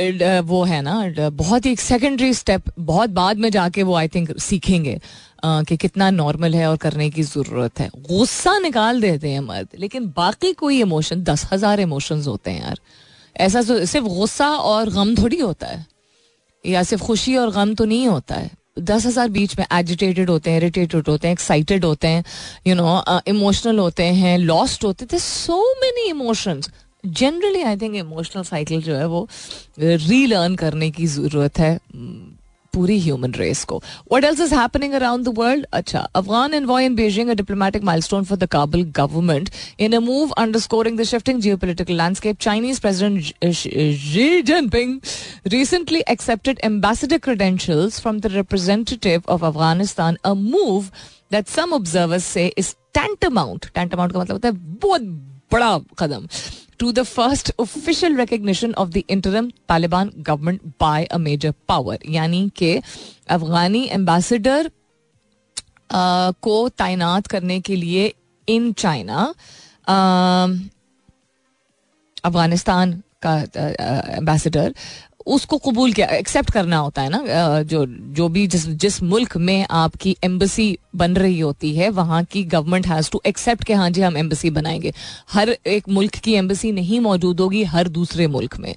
[0.46, 4.38] वो है ना बहुत ही एक सेकेंडरी स्टेप बहुत बाद में जाके वो आई थिंक
[4.40, 5.00] सीखेंगे
[5.46, 10.08] कि कितना नॉर्मल है और करने की ज़रूरत है। गुस्सा निकाल देते हैं मर्द लेकिन
[10.18, 12.80] बाकी कोई इमोशन दस हज़ार इमोशंस होते हैं यार।
[13.36, 15.86] ऐसा तो सिर्फ़ गुस्सा और गम थोड़ी होता है।
[16.68, 18.50] या सिर्फ़ खुशी और गम तो नहीं होता है।
[18.80, 22.24] दस हज़ार बीच में एजिटेटेड होते हैं इरिटेटेड होते हैं एक्साइटेड होते हैं
[22.68, 26.70] यू नो इमोशनल होते हैं लॉस्ट होते थे so many emotions
[27.04, 29.28] generally I think emotional cycle जो है वो
[29.80, 31.78] रीलर्न करने की ज़रूरत है।
[32.74, 33.82] पूरी ह्यूमन रेस को।
[34.14, 38.24] What else is happening around the world अच्छा Afghan envoy in Beijing a diplomatic milestone
[38.24, 39.50] for the Kabul government
[39.80, 45.00] in a move underscoring the shifting geopolitical landscape Chinese president Xi Jinping
[45.52, 50.92] recently accepted ambassador credentials from the representative of Afghanistan, a move
[51.36, 53.68] that some observers say is tantamount.
[53.78, 55.02] Tantamount का मतलब होता है बहुत
[55.54, 56.28] बड़ा कदम।
[56.80, 62.50] To the first official recognition of the interim Taliban government by a major power यानी
[62.56, 62.76] कि
[63.30, 64.70] अफगानी ambassador
[66.44, 68.14] को तैनात करने के लिए
[68.48, 69.34] इन चाइना
[72.26, 73.36] अफ़गानिस्तान का
[74.18, 74.74] एम्बेसडर
[75.28, 79.66] उसको कबूल किया एक्सेप्ट करना होता है ना जो जो भी जिस जिस मुल्क में
[79.72, 84.02] आपकी एम्बेसी बन रही होती है, वहाँ की गवर्नमेंट हैज़ टू एक्सेप्ट कि हाँ जी,
[84.02, 84.94] हम एम्बेसी बनाएँगे।
[85.32, 88.76] हर एक मुल्क की एम्बेसी नहीं मौजूद होगी, हर दूसरे मुल्क में।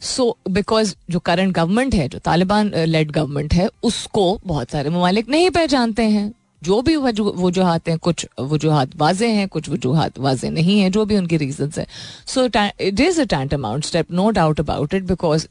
[0.00, 5.28] सो बिकॉज़ जो करंट गवर्नमेंट है, जो तालिबान लेड गवर्नमेंट है, उसको बहुत सारे ममालिक
[5.28, 6.32] नहीं पहचानते हैं।
[6.62, 11.16] जो भी वजूहत हैं कुछ वजूहत वाजे हैं, कुछ वजूहत वाजे नहीं हैं, जो भी
[11.16, 11.86] उनकी रीजन है।
[12.26, 15.46] So it is a tantamount step no doubt about it because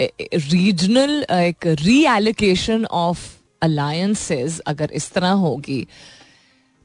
[0.00, 3.26] regional एक री एलोकेशन ऑफ़
[3.62, 5.86] अलायंसेज अगर इस तरह होगी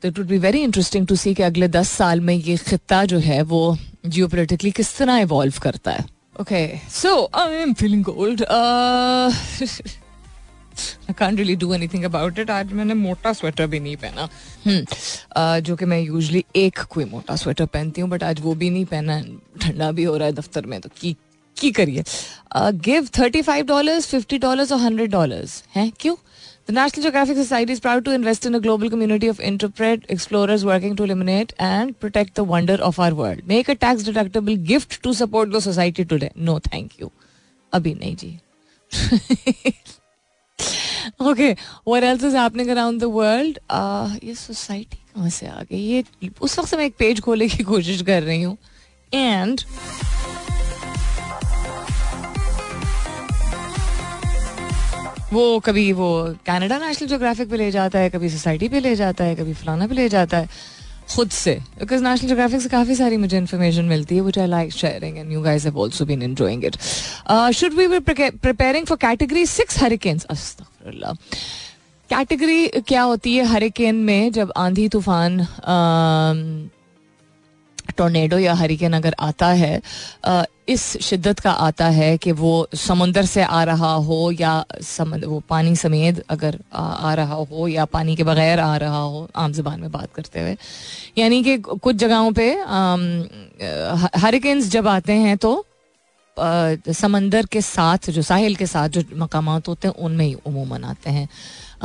[0.03, 3.03] तो it would be very interesting to see कि अगले दस साल में ये खत्ता
[3.05, 6.05] जो है, वो जियो पोलिटिकली किस तरह इवॉल्व करता है।
[6.41, 8.41] Okay so I am feeling gold
[10.73, 14.27] I can't really do anything about it आज मैंने मोटा स्वेटर भी नहीं पहना।
[14.65, 18.69] हम्म, जो कि मैं यूजली एक कोई मोटा स्वेटर पहनती हूँ बट आज वो भी
[18.69, 19.21] नहीं पहना।
[19.61, 21.15] ठंडा भी हो रहा है दफ्तर में तो की
[21.57, 22.03] की करिए?
[22.55, 25.91] Give thirty five dollar fifty dollar और हंड्रेड डॉलर हैं?
[25.99, 26.15] क्यों?
[26.69, 30.97] The National Geographic Society is proud to invest in global community of intrepid explorers working
[30.97, 35.13] to illuminate and protect the wonder of our world make a tax deductible gift to
[35.13, 37.11] support the society today no thank you
[37.73, 38.39] अभी नहीं, जी।
[41.85, 43.59] what else is happening around the world?
[43.69, 45.77] Uh, ये society कहाँ से आ गई?
[45.77, 48.57] ये उस वक्त से मैं एक पेज खोलने की कोशिश कर रही हूँ।
[49.13, 49.61] एंड
[55.33, 56.09] वो कभी वो
[56.45, 59.87] कनाडा नेशनल जोग्राफिक पे ले जाता है कभी सोसाइटी पे ले जाता है कभी फलाना
[59.87, 60.49] पे ले जाता है।
[61.15, 64.71] खुद से बिकॉज़ नेशनल जोग्राफिक से काफ़ी सारी मुझे इन्फॉर्मेशन मिलती है which I like
[64.73, 66.77] sharing and you guys have also been it
[67.55, 70.72] should we be preparing for category six hurricanes अस्तगफिरुल्लाह
[72.09, 75.47] category क्या होती है हरिकेन में जब आंधी तूफ़ान
[77.97, 79.81] टोर्नेडो या हरिकेन अगर आता है
[80.69, 85.39] इस शिद्दत का आता है कि वो समुंदर से आ रहा हो या समंदर वो
[85.49, 89.51] पानी समेत अगर आ, आ रहा हो या पानी के बगैर आ रहा हो आम
[89.51, 90.57] जबान में बात करते हुए।
[91.17, 92.51] यानी कि कुछ जगहों पे
[94.17, 95.65] हरिकेन्स जब आते हैं तो
[96.37, 101.09] समंदर के साथ, जो साहिल के साथ जो मकाम होते हैं, उनमें ही उमूमन आते
[101.09, 101.27] हैं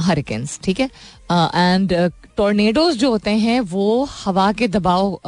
[0.01, 0.91] हरिकेन्स ठीक है?
[1.31, 1.93] एंड
[2.37, 5.19] टोर्नेडोज जो होते हैं, वो हवा के दबाव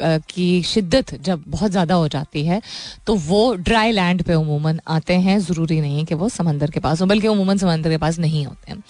[0.00, 2.60] की शिद्दत जब बहुत ज़्यादा हो जाती है
[3.06, 6.80] तो वो ड्राई लैंड पे उमूमन आते हैं। ज़रूरी नहीं है कि वो समंदर के
[6.80, 8.82] पास हो, बल्कि उमूमन समंदर के पास नहीं होते हैं।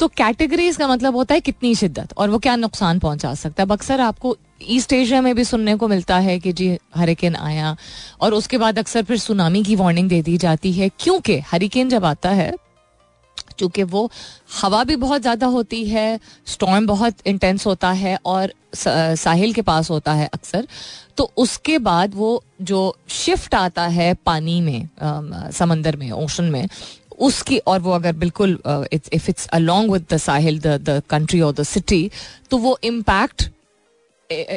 [0.00, 3.68] तो कैटेगरीज का मतलब होता है कितनी शिद्दत और वो क्या नुकसान पहुँचा सकता है।
[3.70, 7.76] अक्सर आपको ईस्ट एशिया में भी सुनने को मिलता है कि जी हरिकेन आया
[8.20, 12.04] और उसके बाद अक्सर फिर सुनामी की वार्निंग दे दी जाती है। क्योंकि हरिकेन जब
[12.04, 12.52] आता है,
[13.58, 14.10] चूँकि वो
[14.60, 19.90] हवा भी बहुत ज़्यादा होती है स्टॉर्म बहुत इंटेंस होता है और साहिल के पास
[19.90, 20.66] होता है अक्सर
[21.16, 26.66] तो उसके बाद वो जो शिफ्ट आता है पानी में समंदर में ओशन में
[27.20, 28.58] उसकी, और वो अगर बिल्कुल
[28.92, 32.10] if it's along with the Sahil the country और द सिटी
[32.50, 33.48] तो वो इम्पैक्ट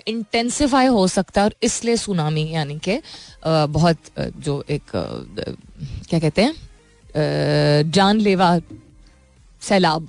[0.07, 2.99] इंटेंसिफाई हो सकता है, और इसलिए सुनामी यानी कि
[3.45, 4.91] बहुत जो एक
[6.09, 8.59] क्या कहते हैं जानलेवा
[9.61, 10.07] सैलाब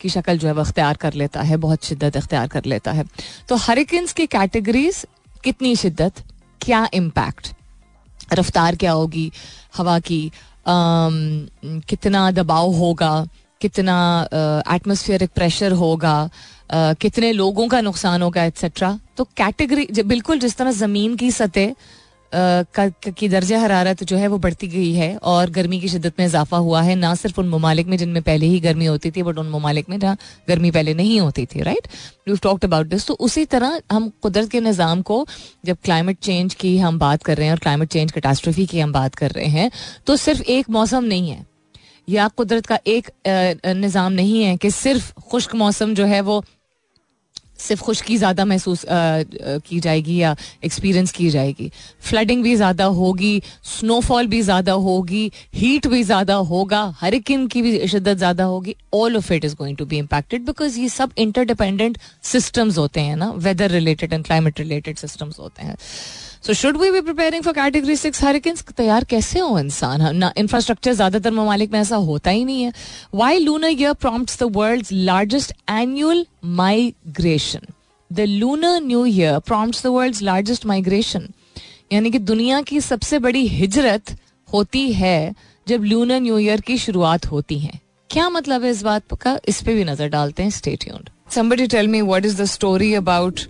[0.00, 3.04] की शक्ल जो है वह अख्तियार कर लेता है, बहुत शिद्दत अख्तियार कर लेता है।
[3.48, 5.04] तो हरिकन्स की कैटेगरीज
[5.44, 6.22] कितनी शिद्दत,
[6.60, 7.52] क्या इम्पैक्ट
[8.34, 9.30] रफ्तार क्या होगी?
[9.76, 10.20] हवा की
[10.68, 13.12] कितना दबाव होगा
[13.60, 13.96] कितना
[14.74, 16.16] एटमोसफियरिक प्रेशर होगा
[16.72, 21.74] आ, कितने लोगों का नुकसान होगा एट्सेट्रा तो कैटेगरी बिल्कुल जिस तरह ज़मीन की सतह
[22.34, 26.56] की दर्ज हरारत जो है वो बढ़ती गई है और गर्मी की शिदत में इजाफा
[26.58, 29.48] हुआ है, ना सिर्फ़ उन ममालिक में जिनमें पहले ही गर्मी होती थी बट उन
[29.50, 30.16] ममालिक में जहाँ
[30.48, 31.88] गर्मी पहले नहीं होती थी right
[32.28, 35.26] you talked about this तो उसी तरह हम कुदरत के निज़ाम को,
[35.66, 38.92] जब क्लाइमेट चेंज की हम बात कर रहे हैं और क्लाइमेट चेंज कैटास्ट्रफी की हम
[38.92, 39.70] बात कर रहे हैं
[40.06, 41.46] तो सिर्फ़ एक मौसम नहीं है।
[42.08, 46.42] या कुदरत का एक निज़ाम नहीं है कि सिर्फ़ खुश्क मौसम जो है वो
[47.58, 51.70] सिर्फ़ खुशकी ज़्यादा महसूस की जाएगी या एक्सपीरियंस की जाएगी।
[52.08, 57.86] फ्लडिंग भी ज़्यादा होगी स्नोफॉल भी ज़्यादा होगी हीट भी ज़्यादा होगा हरिकिन की भी
[57.88, 61.98] शिद्दत ज़्यादा होगी all of it is going to be impacted because ये सब इंटरडिपेंडेंट
[62.24, 65.76] सिस्टम्स होते हैं ना weather related and climate related systems होते हैं।
[66.42, 70.16] So should we be preparing for category six hurricanes तैयार कैसे हो इंसान?
[70.16, 72.72] ना इंफ्रास्ट्रक्चर ज़्यादातर ममालिक में ऐसा होता ही नहीं है।
[73.14, 77.66] Why lunar year prompt the world largest annual migration
[78.10, 81.28] the lunar new year prompt the world largest migration
[81.92, 84.16] यानी कि दुनिया की सबसे बड़ी हिजरत
[84.48, 85.34] होती है
[85.66, 89.38] जब लूनर न्यू ईयर की शुरुआत होती है। क्या मतलब है इस बात का?
[89.48, 93.40] इस पे भी नज़र डालते हैं। Stay tuned somebody tell me what is the story about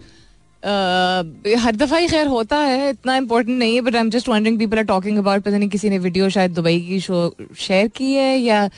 [0.63, 4.59] हर दफ़ा ही खैर होता है, इतना इम्पोर्टेंट नहीं है but I am just wondering
[4.59, 8.13] people are talking about पता नहीं किसी ने वीडियो शायद दुबई की शो शेयर की
[8.13, 8.69] है या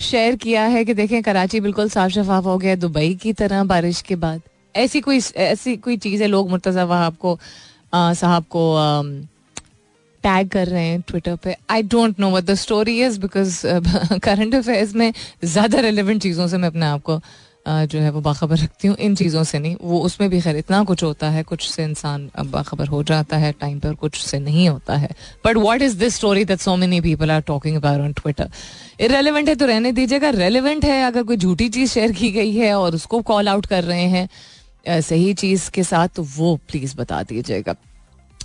[0.00, 4.00] शेयर किया है कि देखें कराची बिल्कुल साफ़ शफाफ हो गया दुबई की तरह बारिश
[4.02, 4.40] के बाद।
[4.76, 7.38] ऐसी कोई ऐसी कोई चीज़ है, लोग मुर्तज़ा वहाब को
[7.94, 8.64] साहब को
[10.24, 13.60] टैग कर रहे हैं ट्विटर पे। I don't know what the story is because
[14.22, 15.12] current affairs में
[15.44, 17.20] ज़्यादा रेलिवेंट चीज़ों से मैं अपने आप को
[17.66, 20.82] जो है वो बाखबर रखती हूँ। इन चीज़ों से नहीं, वो उसमें भी खैर इतना
[20.84, 24.68] कुछ होता है, कुछ से इंसान बाखबर हो जाता है टाइम पर कुछ से नहीं
[24.68, 25.08] होता है।
[25.44, 28.50] But what is this story that so many people are talking about on Twitter
[29.00, 32.74] irrelevant है तो रहने दीजिएगा। रेलिवेंट है अगर कोई झूठी चीज़ शेयर की गई है
[32.74, 37.22] और उसको कॉल आउट कर रहे हैं सही चीज़ के साथ तो वो प्लीज़ बता
[37.22, 37.74] दीजिएगा।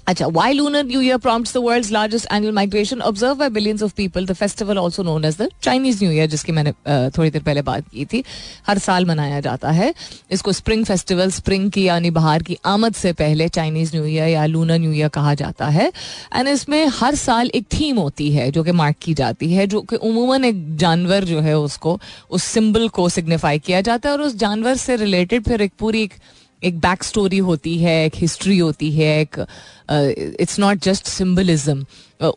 [0.08, 3.96] अच्छा why lunar new year prompts the world's largest annual migration, observed by billions of
[3.96, 6.72] people, the festival, also known as the Chinese New Year, जिसकी मैंने
[7.18, 8.24] थोड़ी देर पहले बात की थी,
[8.68, 9.94] हर साल मनाया जाता है।
[10.32, 14.46] इसको स्प्रिंग फेस्टिवल स्प्रिंग की, यानी बाहर की आमद से पहले चाइनीज़ न्यू ईयर या
[14.46, 15.92] लूनर न्यू ईयर कहा जाता है।
[16.36, 19.82] एंड इसमें हर साल एक थीम होती है, जो कि मार्क की जाती है, जो
[19.82, 24.22] कि उमूमन एक जानवर जो है उसको, उस सिंबल को सिग्निफाई किया जाता है और
[24.22, 26.14] उस जानवर से रिलेटेड फिर एक पूरी एक
[26.64, 29.46] एक बैक स्टोरी होती है एक हिस्ट्री होती है एक
[30.40, 31.86] इट्स नॉट जस्ट सिम्बलिज्म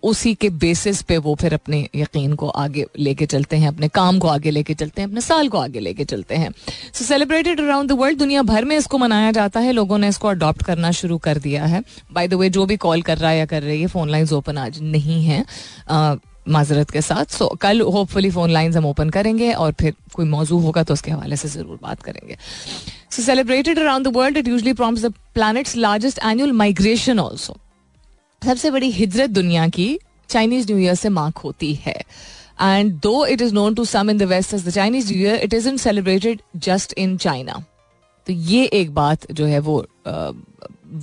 [0.02, 4.18] उसी के बेसिस पे वो फिर अपने यकीन को आगे लेके चलते हैं अपने काम
[4.18, 6.50] को आगे लेके चलते हैं अपने साल को आगे लेके चलते हैं।
[6.92, 10.28] So celebrated around the world दुनिया भर में इसको मनाया जाता है। लोगों ने इसको
[10.28, 11.82] अडॉप्ट करना शुरू कर दिया है।
[12.12, 14.32] बाय द वे जो भी कॉल कर रहा है या कर रही है फ़ोन लाइन्स
[14.32, 16.16] ओपन आज नहीं है। Uh,
[16.48, 20.26] माजरत के साथ। सो so, कल होपफुली फ़ोन लाइन्स हम ओपन करेंगे और फिर कोई
[20.26, 22.37] मौजू होगा तो उसके हवाले से ज़रूर बात करेंगे।
[23.16, 27.57] So celebrated around the world it usually prompts the planet's largest annual migration also
[28.42, 29.98] सबसे बड़ी हिजरत दुनिया की
[30.31, 31.94] चाइनीज़ न्यू ईयर से मार्क होती है।
[32.62, 35.37] And though it is known to some in the west as the Chinese new year
[35.44, 37.62] it is in celebrated just in China
[38.27, 39.79] तो ये एक बात जो है वो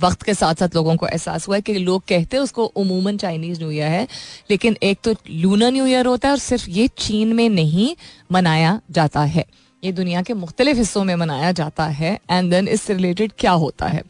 [0.02, 3.16] वक्त के साथ साथ लोगों को एहसास हुआ है कि लोग कहते हैं उसको उमूमन
[3.16, 4.06] चाइनीज़ न्यू ईयर है।
[4.50, 7.94] लेकिन एक तो लूनर न्यू ईयर होता है और सिर्फ़ ये चीन में नहीं
[8.32, 9.44] मनाया जाता है।
[9.82, 13.86] ये दुनिया के मुख्तलिफ़ हिस्सों में मनाया जाता है एंड देन इससे रिलेटेड क्या होता
[13.86, 14.02] है?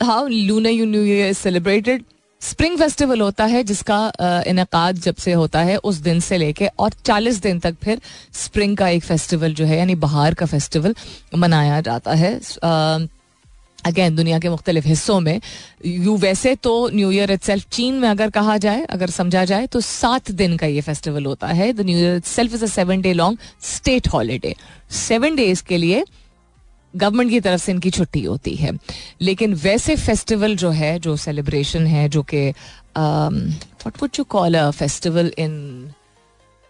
[0.00, 2.04] How lunar new year is celebrated
[2.42, 4.12] spring festival होता है, जिसका
[4.46, 8.00] इनका जब से होता है, उस दिन से लेके और 40 दिन तक फिर
[8.32, 10.94] स्प्रिंग का एक फेस्टिवल जो है, यानी बहार का फेस्टिवल
[11.34, 12.38] मनाया जाता है।
[13.86, 15.40] अगेन दुनिया के मुख्तलिफ़ हिस्सों में
[15.86, 19.66] यू वैसे तो न्यू ईयर इट सेल्फ चीन में अगर कहा जाए अगर समझा जाए
[19.66, 23.00] तो सात दिन का ये फेस्टिवल होता है। The new year itself is a seven
[23.00, 24.54] day long state holiday
[24.90, 26.04] seven days के लिए
[26.94, 28.72] गवर्नमेंट की तरफ़ से इनकी छुट्टी होती है।
[29.20, 32.48] लेकिन वैसे फेस्टिवल जो है जो सेलिब्रेशन है जो कि
[33.86, 35.52] what would you call a festival in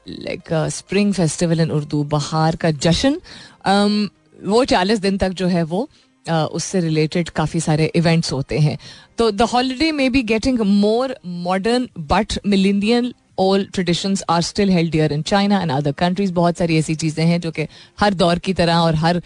[0.07, 3.21] like spring festival in Urdu बहार का जश्न
[3.67, 4.09] um,
[4.45, 5.89] वो चालीस दिन तक जो है वो
[6.27, 8.79] उससे रिलेटेड काफ़ी सारे इवेंट्स होते हैं।
[9.19, 14.91] तो द हॉलीडे में be getting more modern but millennia old traditions are still held
[14.93, 17.67] dear in China and other countries बहुत सारी ऐसी चीज़ें हैं जो कि
[18.01, 19.21] हर दौर की तरह और हर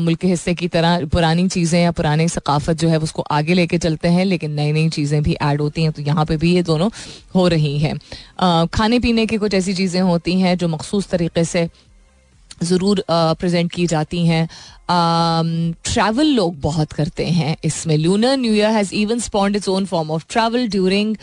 [0.00, 4.08] मुल्क हिस्से की तरह पुरानी चीज़ें या पुरानी सकाफत जो है उसको आगे लेके चलते
[4.08, 6.90] हैं, लेकिन नई नई चीज़ें भी ऐड होती हैं। तो यहाँ पे भी ये दोनों
[7.34, 11.68] हो रही हैं। खाने पीने की कुछ ऐसी चीज़ें होती हैं जो मखसूस तरीके से
[12.64, 14.48] ज़रूर प्रेजेंट की जाती हैं।
[15.84, 20.10] ट्रैवल लोग बहुत करते हैं इसमें। Lunar new year has even spawned its own form
[20.10, 21.16] of travel during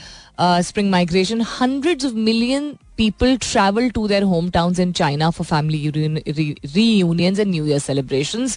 [0.63, 5.89] spring migration hundreds of million people travel to their home town in China for family
[6.83, 8.47] reunion and new year celebration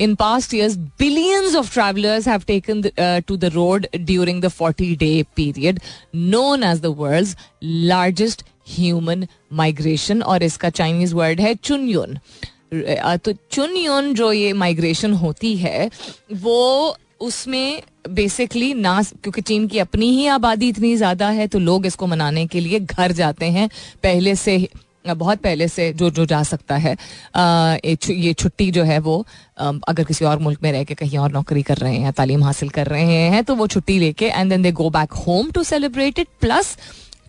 [0.00, 2.82] in past year billions of travelers have taken
[3.26, 5.80] to the road during the forty day period
[6.14, 12.18] known as the world largest human migration और इसका Chinese word है चुनयुन
[13.24, 15.90] तो चुनयुन जो ये migration होती है
[16.42, 21.86] वो उसमें बेसिकली ना क्योंकि चीन की अपनी ही आबादी इतनी ज़्यादा है तो लोग
[21.86, 23.68] इसको मनाने के लिए घर जाते हैं।
[24.02, 24.56] पहले से
[25.08, 26.96] बहुत पहले से जो जो जा सकता है।
[27.36, 29.18] आ, ये छुट्टी जो है वो
[29.58, 32.68] अगर किसी और मुल्क में रह के कहीं और नौकरी कर रहे हैं तालीम हासिल
[32.70, 36.18] कर रहे हैं तो वो छुट्टी लेके and then they go back home to celebrate
[36.18, 36.76] it plus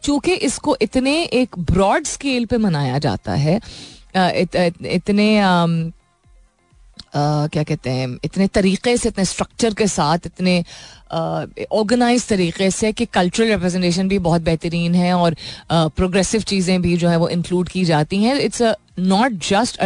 [0.03, 3.59] चूँकि इसको इतने एक ब्रॉड स्केल पे मनाया जाता है
[4.15, 5.91] इत, इत, इतने
[7.13, 10.63] Uh, क्या कहते हैं इतने तरीके से इतने स्ट्रक्चर के साथ इतने
[11.71, 15.35] ऑर्गेनाइज तरीके से कि कल्चरल रिप्रेजेंटेशन भी बहुत बेहतरीन है और
[15.71, 18.61] प्रोग्रेसिव चीज़ें भी जो है वो इंक्लूड की जाती हैं। It's
[18.99, 19.77] not just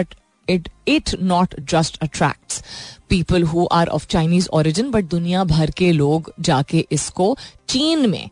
[0.50, 2.64] it it not just attracts
[3.10, 7.38] people who are of Chinese origin but दुनिया भर के लोग जाके इसको
[7.70, 8.30] चीन में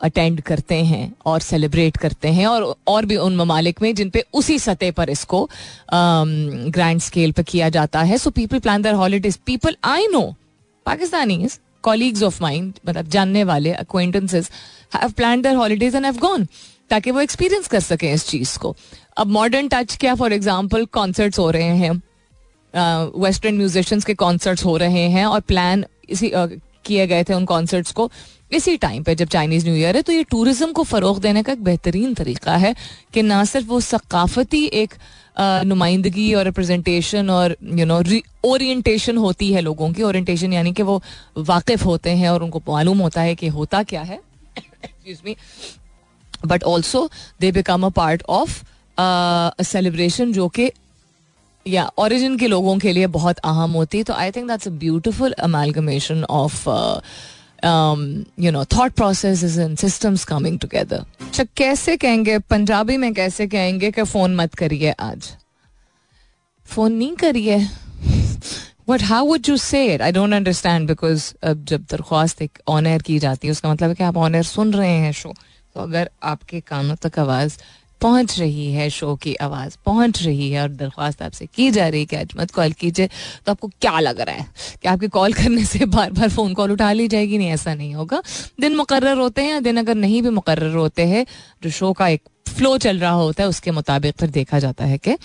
[0.00, 4.24] अटेंड करते हैं और सेलिब्रेट करते हैं और और भी उन ममालिक में जिन पे
[4.34, 5.48] उसी सतह पर इसको
[5.92, 10.22] ग्रैंड स्केल पर किया जाता है। So people plan their holidays people I know
[10.86, 11.48] Pakistani
[11.82, 14.50] colleagues of mine मतलब जानने वाले acquaintances
[14.94, 16.46] have plan their holidays and have gone
[16.90, 18.74] ताकि वो एक्सपीरियंस कर सकें इस चीज़ को।
[19.16, 21.92] अब मॉडर्न टच क्या फॉर एग्ज़ाम्पल कॉन्सर्ट्स हो रहे हैं।
[22.74, 27.92] वेस्टर्न म्यूजिशंस के कॉन्सर्ट्स हो रहे हैं और प्लान इसी किए गए थे उन कॉन्सर्ट्स
[27.92, 28.10] को।
[28.50, 31.52] इसी टाइम पे जब चाइनीज़ न्यू ईयर है तो ये टूरिज़्म को फरोग देने का
[31.52, 32.74] एक बेहतरीन तरीका है
[33.14, 34.94] कि ना सिर्फ़ वो सकाफती एक
[35.66, 38.00] नुमाइंदगी और रिप्रेजेंटेशन और यू नो
[38.44, 41.00] ओरिएंटेशन होती है लोगों की। ओरिएंटेशन यानी कि वो
[41.38, 44.20] वाकिफ होते हैं और उनको मालूम होता है कि होता क्या है।
[46.46, 47.08] But also
[47.40, 48.62] they become a part of
[49.64, 50.70] celebration जो कि,
[51.66, 54.70] या ओरिजिन के लोगों के लिए बहुत अहम होती है। तो I think that's a
[54.80, 56.68] beautiful amalgamation of
[57.64, 63.90] you know thought process and systems coming together अच्छा कैसे कहेंगे, पंजाबी में कैसे कहेंगे
[63.90, 65.30] कि फ़ोन मत करिए आज?
[66.66, 67.58] फ़ोन नहीं करिए।
[68.88, 72.86] But how would you say it I don't understand because अब जब दरख्वास्त एक ऑन
[72.86, 75.32] एयर की जाती है, उसका मतलब है कि आप ऑन एयर सुन रहे हैं शो
[75.76, 77.58] तो अगर आपके कानों तक आवाज़
[78.02, 82.00] पहुँच रही है शो की आवाज़, पहुँच रही है और दरख्वास्त आपसे की जा रही
[82.00, 83.06] है कि आज मत कॉल कीजिए।
[83.46, 84.46] तो आपको क्या लग रहा है
[84.82, 87.38] कि आपके कॉल करने से बार बार फ़ोन कॉल उठा ली जाएगी?
[87.38, 88.22] नहीं, ऐसा नहीं होगा।
[88.60, 91.26] दिन मुकर्र होते हैं, दिन अगर नहीं भी मुकर होते हैं,
[91.62, 94.98] जो शो का एक फ्लो चल रहा होता है, उसके मुताबिक फिर देखा जाता है
[94.98, 95.16] कि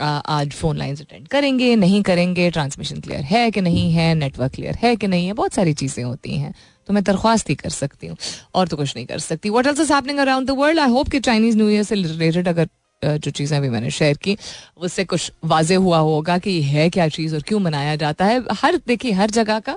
[0.00, 4.78] आज फ़ोन लाइन अटेंड करेंगे, नहीं करेंगे ट्रांसमिशन क्लियर है कि नहीं है नेटवर्क क्लियर
[4.82, 6.54] है कि नहीं है, बहुत सारी चीज़ें होती हैं।
[6.88, 8.16] तो मैं दरख्वास्त ही कर सकती हूँ
[8.54, 11.08] और तो कुछ नहीं कर सकती। What else is happening around the world I hope
[11.08, 12.68] कि चाइनीज़ न्यू ईयर से रिलेटेड अगर
[13.04, 14.36] जो चीज़ें अभी मैंने शेयर की,
[14.78, 18.76] उससे कुछ वाजे हुआ होगा कि है क्या चीज़ और क्यों मनाया जाता है। हर,
[18.86, 19.76] देखिए, हर जगह का,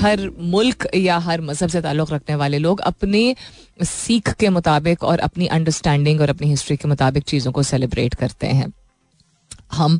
[0.00, 3.34] हर मुल्क या हर मज़हब से ताल्लुक़ रखने वाले लोग अपने
[3.80, 8.46] सीख के मुताबिक और अपनी अंडरस्टैंडिंग और अपनी हिस्ट्री के मुताबिक चीज़ों को सेलिब्रेट करते
[8.48, 8.72] हैं।
[9.72, 9.98] हम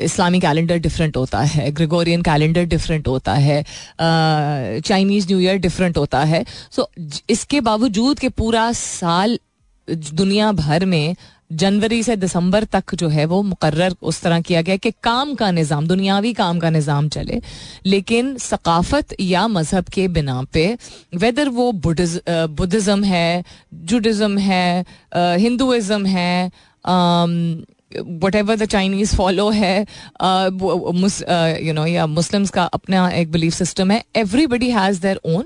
[0.00, 3.62] इस्लामी कैलेंडर डिफरेंट होता है ग्रेगोरियन कैलेंडर डिफरेंट होता है
[4.00, 6.90] चाइनीज़ न्यू ईयर डिफरेंट होता है। सो
[7.30, 9.38] इसके बावजूद कि पूरा साल
[9.90, 11.14] दुनिया भर में
[11.52, 15.50] जनवरी से दिसंबर तक जो है वो मुकर्र उस तरह किया गया कि काम का
[15.50, 17.40] निज़ाम, दुनियावी काम का निज़ाम चले।
[17.86, 20.76] लेकिन सकाफत या मज़हब के बिना पे
[21.14, 24.84] वेदर वो बुद्धिज़्म है, जुडिज़म है
[25.16, 26.50] हिंदुज़म है
[28.22, 29.78] whatever the Chinese follow है
[31.66, 35.44] यू नो या मुस्लिम्स का अपना एक बिलीफ सिस्टम है एवरीबडी हैज़ देयर ओन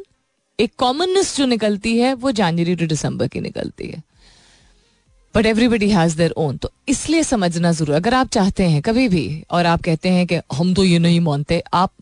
[0.58, 4.02] एक कॉमननेस जो निकलती है, वो जनवरी टू दिसंबर की निकलती है।
[5.36, 9.44] But everybody has their own तो इसलिए समझना ज़रूर। अगर आप चाहते हैं कभी भी
[9.50, 11.92] और आप कहते हैं कि हम तो ये नहीं मानते आप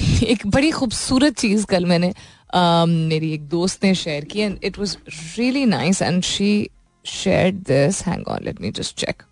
[0.22, 4.78] एक बड़ी खूबसूरत चीज़ कल मैंने uh, मेरी एक दोस्त ने शेयर की and it
[4.78, 4.96] was
[5.38, 6.70] really nice and she
[7.04, 9.22] share this hang on let me just check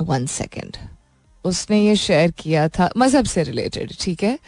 [0.00, 0.76] one second
[1.44, 4.38] उसने ये शेयर किया था मज़हब से रिलेटेड ठीक है?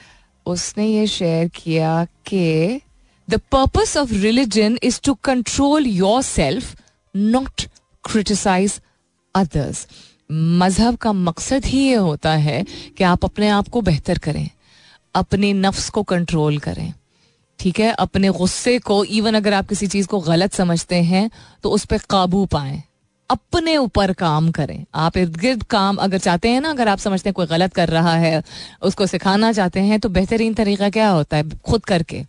[0.47, 2.81] उसने ये शेयर किया कि
[3.29, 5.87] the purpose of religion is to control
[6.23, 6.75] yourself
[7.15, 7.63] not
[8.05, 8.81] criticise
[9.35, 9.87] others
[10.33, 12.65] मज़हब का मकसद ही ये होता है
[12.99, 14.49] कि आप अपने आप को बेहतर करें,
[15.15, 16.93] अपने नफ्स को कंट्रोल करें।
[17.59, 17.91] ठीक है?
[17.91, 21.31] अपने गुस्से को इवन अगर आप किसी चीज़ को गलत समझते हैं
[21.63, 22.83] तो उस पर काबू पाएँ।
[23.31, 27.29] अपने ऊपर काम करें। आप इर्द गिर्द काम अगर चाहते हैं ना, अगर आप समझते
[27.29, 28.43] हैं कोई गलत कर रहा है,
[28.83, 31.49] उसको सिखाना चाहते हैं तो बेहतरीन तरीका क्या होता है?
[31.51, 32.25] खुद करके।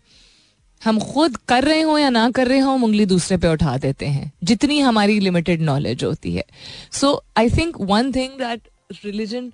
[0.84, 4.06] हम खुद कर रहे हो या ना कर रहे हो उंगली दूसरे पे उठा देते
[4.06, 6.44] हैं। जितनी हमारी लिमिटेड नॉलेज होती है।
[6.92, 8.68] So I think one thing that
[9.04, 9.52] religion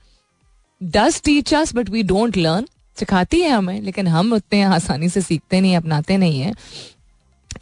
[0.83, 2.67] does teach us but we don't learn
[2.97, 6.53] सिखाती है हमें, लेकिन हम उतने आसानी से सीखते नहीं, अपनाते नहीं है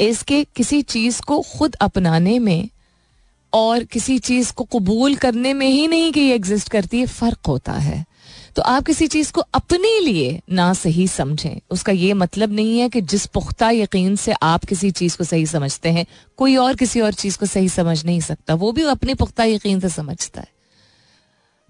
[0.00, 2.68] इसके किसी चीज़ को खुद अपनाने में
[3.52, 7.46] और किसी चीज़ को कबूल करने में ही नहीं कि ये एग्जिस्ट करती है, फ़र्क
[7.46, 8.04] होता है।
[8.58, 12.88] तो आप किसी चीज़ को अपने लिए ना सही समझें। उसका ये मतलब नहीं है
[12.88, 16.06] कि जिस पुख्ता यकीन से आप किसी चीज़ को सही समझते हैं,
[16.36, 19.80] कोई और किसी और चीज़ को सही समझ नहीं सकता। वो भी अपने पुख्ता यकीन
[19.80, 20.48] से समझता है।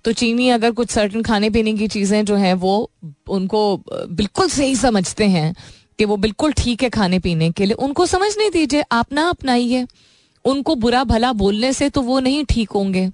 [0.04, 2.90] तो चीनी अगर कुछ सर्टन खाने पीने की चीज़ें जो हैं, वो
[3.28, 5.54] उनको बिल्कुल सही समझते हैं
[5.98, 9.28] कि वो बिल्कुल ठीक है खाने पीने के लिए, उनको समझ नहीं दीजिए, आप ना
[9.28, 9.86] अपनाइए।
[10.44, 13.10] उनको बुरा भला बोलने से तो वो नहीं ठीक होंगे।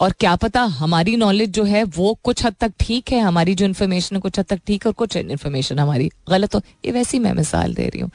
[0.00, 3.64] और क्या पता हमारी नॉलेज जो है वो कुछ हद तक ठीक है हमारी जो
[3.64, 7.18] इन्फॉर्मेशन है कुछ हद तक ठीक है और कुछ इन्फॉर्मेशन हमारी गलत हो। ये वैसी
[7.18, 8.10] मैं मिसाल दे रही हूँ।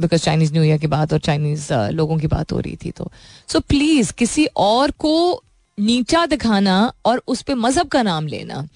[0.00, 3.10] बिकॉज़ चाइनीज़ न्यू ईयर की बात और चाइनीज़ लोगों की बात हो रही थी तो।
[3.48, 5.42] सो so, प्लीज़ किसी और को
[5.78, 8.66] नीचा दिखाना और उस पर मज़हब का नाम लेना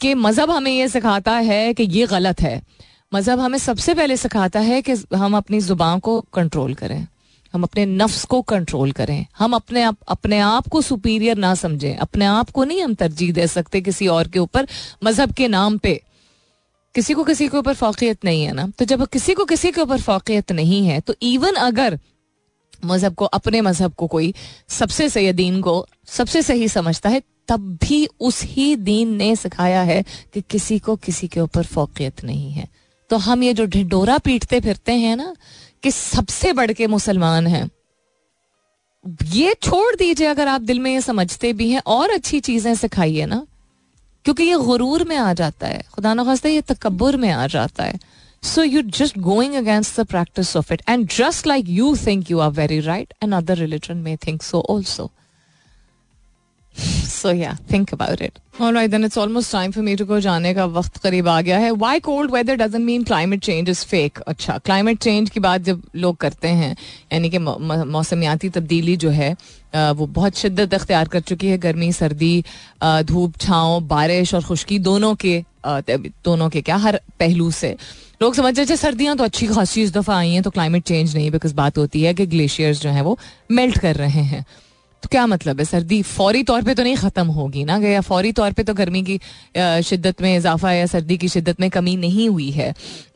[0.00, 2.60] कि मज़हब हमें ये सिखाता है कि ये गलत है।
[3.14, 7.06] मज़हब हमें सबसे पहले सिखाता है कि हम अपनी ज़ुबान को कंट्रोल करें।
[7.52, 11.96] हम अपने नफ्स को कंट्रोल करें। हम अपने आप अपने आप को सुपीरियर ना समझें।
[11.96, 14.68] अपने आप को नहीं हम तरजीह दे सकते किसी और के ऊपर,
[15.04, 16.00] मज़हब के नाम पे।
[16.94, 18.66] किसी को किसी के ऊपर फोकियत नहीं है ना?
[18.68, 21.98] तो जब किसी को किसी के ऊपर फोकियत नहीं है तो इवन अगर
[22.84, 24.34] मज़हब को, अपने मज़हब को कोई
[24.68, 29.82] सबसे सही दीन को सबसे सही समझता है, तब भी उस ही दीन ने सिखाया
[29.82, 30.02] है
[30.34, 32.68] कि किसी को किसी के ऊपर फोकियत नहीं है।
[33.10, 35.34] तो हम ये जो ढिंडोरा पीटते फिरते हैं ना
[35.82, 37.70] कि सबसे बढ़ के मुसलमान हैं।
[39.24, 43.26] ये छोड़ दीजिए अगर आप दिल में ये समझते भी हैं, और अच्छी चीज़ें सिखाइए
[43.26, 43.46] ना।
[44.24, 47.84] क्योंकि ये गुरूर में आ जाता है। खुदा न खास्ता, ये तकबर में आ जाता
[47.84, 47.98] है।
[48.42, 52.38] So you just going against the practice of it and just like you think you
[52.38, 55.10] are very right and other religion में थिंक सो ऑल्सो
[56.76, 60.52] सो या think about it alright then it's almost time for me to go जाने
[60.54, 64.18] का वक्त करीब आ गया है। Why cold weather doesn't mean climate change is fake
[64.20, 66.76] अच्छा क्लाइमेट चेंज की बात जब लोग करते हैं,
[67.12, 69.32] यानी कि मौसमियाती तब्दीली जो है
[69.74, 72.44] वो बहुत शिद्दत अख्तियार कर चुकी है। गर्मी, सर्दी
[72.82, 77.76] धूप, छाँव, बारिश और खुश्की दोनों के दोनों के क्या, हर पहलू से।
[78.22, 81.30] लोग समझ रहे सर्दियाँ तो अच्छी खासी इस दफ़ा आई हैं तो क्लाइमेट चेंज नहीं
[81.30, 83.18] बिकॉज़ बात होती है कि ग्लेशियर्स जो है वो
[83.50, 84.44] मेल्ट कर रहे हैं।
[85.02, 85.64] तो क्या मतलब है?
[85.64, 87.76] सर्दी फौरी तौर पे तो नहीं ख़त्म होगी ना?
[87.78, 89.18] या फौरी तौर पे तो गर्मी की
[89.84, 92.72] शिद्दत में इजाफा या सर्दी की शिद्दत में कमी नहीं हुई है।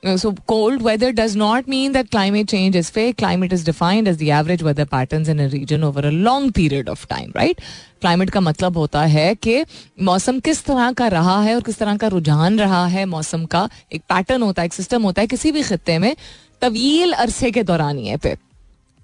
[0.07, 4.19] So cold weather does not mean that climate change is fake climate is defined as
[4.19, 7.61] the average weather pattern in a region over a long period of time right
[8.01, 9.65] climate का मतलब होता है कि
[10.03, 13.69] मौसम किस तरह का रहा है और किस तरह का रुझान रहा है मौसम का।
[13.93, 16.15] एक पैटर्न होता है, एक सिस्टम होता है किसी भी खत्े में
[16.61, 18.37] तवील अरसे के दौरान दौरानिए पे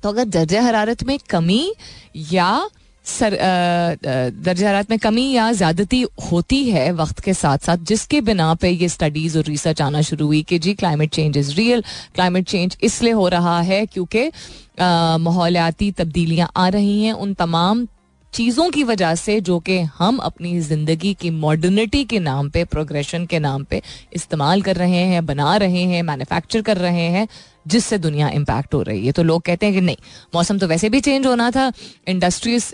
[0.02, 1.64] तो अगर दर्ज हरारत में कमी
[2.32, 2.52] या
[3.06, 3.36] सर
[4.02, 8.68] दर्ज हरारत में कमी या ज्यादती होती है वक्त के साथ साथ जिसके बिना पे
[8.70, 11.82] ये स्टडीज़ और रिसर्च आना शुरू हुई कि जी climate change is real
[12.14, 14.30] climate change इसलिए हो रहा है क्योंकि
[14.80, 17.86] माहौलियाती तब्दीलियाँ आ रही हैं उन तमाम
[18.32, 23.26] चीज़ों की वजह से जो कि हम अपनी ज़िंदगी की मॉडर्निटी के नाम पे प्रोग्रेशन
[23.26, 23.80] के नाम पे
[24.14, 27.26] इस्तेमाल कर रहे हैं, बना रहे हैं मैन्युफैक्चर कर रहे हैं,
[27.66, 29.96] जिससे दुनिया इम्पैक्ट हो रही है। तो लोग कहते हैं कि नहीं,
[30.34, 31.70] मौसम तो वैसे भी चेंज होना था
[32.08, 32.72] इंडस्ट्रीज़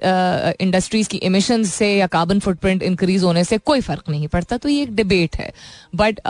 [0.61, 4.69] इंडस्ट्रीज़ की इमिशन से या कार्बन फुटप्रिंट इंक्रीज होने से कोई फ़र्क नहीं पड़ता। तो
[4.69, 5.53] ये एक डिबेट है।
[5.95, 6.21] बट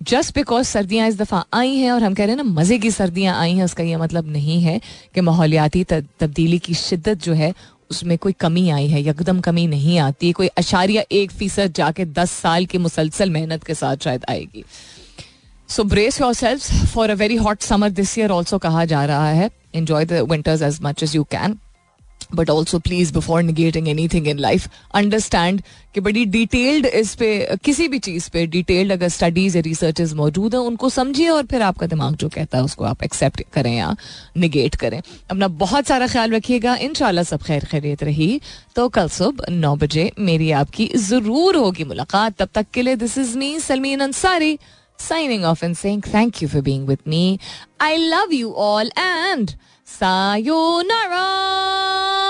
[0.00, 2.90] जस्ट बिकॉज़ सर्दियाँ इस दफ़ा आई हैं और हम कह रहे हैं ना, मज़े की
[2.90, 4.80] सर्दियाँ आई हैं, उसका ये मतलब नहीं है
[5.14, 7.54] कि माहौलियाती तब्दीली की शिद्दत जो है
[7.90, 12.30] उसमें कोई कमी आई है, यकदम कमी नहीं आती, कोई अशारिया एक फ़ीसद जाके दस
[12.32, 14.64] साल की मुसलसल मेहनत के साथ शायद आएगी।
[15.68, 19.50] So brace yourself for a very hot summer this year also कहा जा रहा है।
[19.74, 21.56] Enjoy the winters as much as you can
[22.34, 25.62] but also please before negating anything in life understand
[25.94, 30.54] कि बड़ी डिटेल्ड इस पे, किसी भी चीज़ पे डिटेल्ड अगर स्टडीज़ या रिसर्चेज मौजूद
[30.54, 33.94] है, उनको समझिए और फिर आपका दिमाग जो कहता है, उसको आप एक्सेप्ट करें या
[34.36, 35.00] निगेट करें।
[35.30, 38.40] अपना बहुत सारा ख्याल रखिएगा। इन सब खैर खैरियत रही।
[38.76, 43.18] तो कल सुबह नौ बजे मेरी आपकी ज़रूर होगी मुलाकात। तब तक के लिए this
[43.18, 44.58] is me Salmeen Ansari
[44.98, 47.38] signing off and saying thank you for saying thank me
[47.80, 49.46] I love you all I
[49.90, 52.29] さようなら。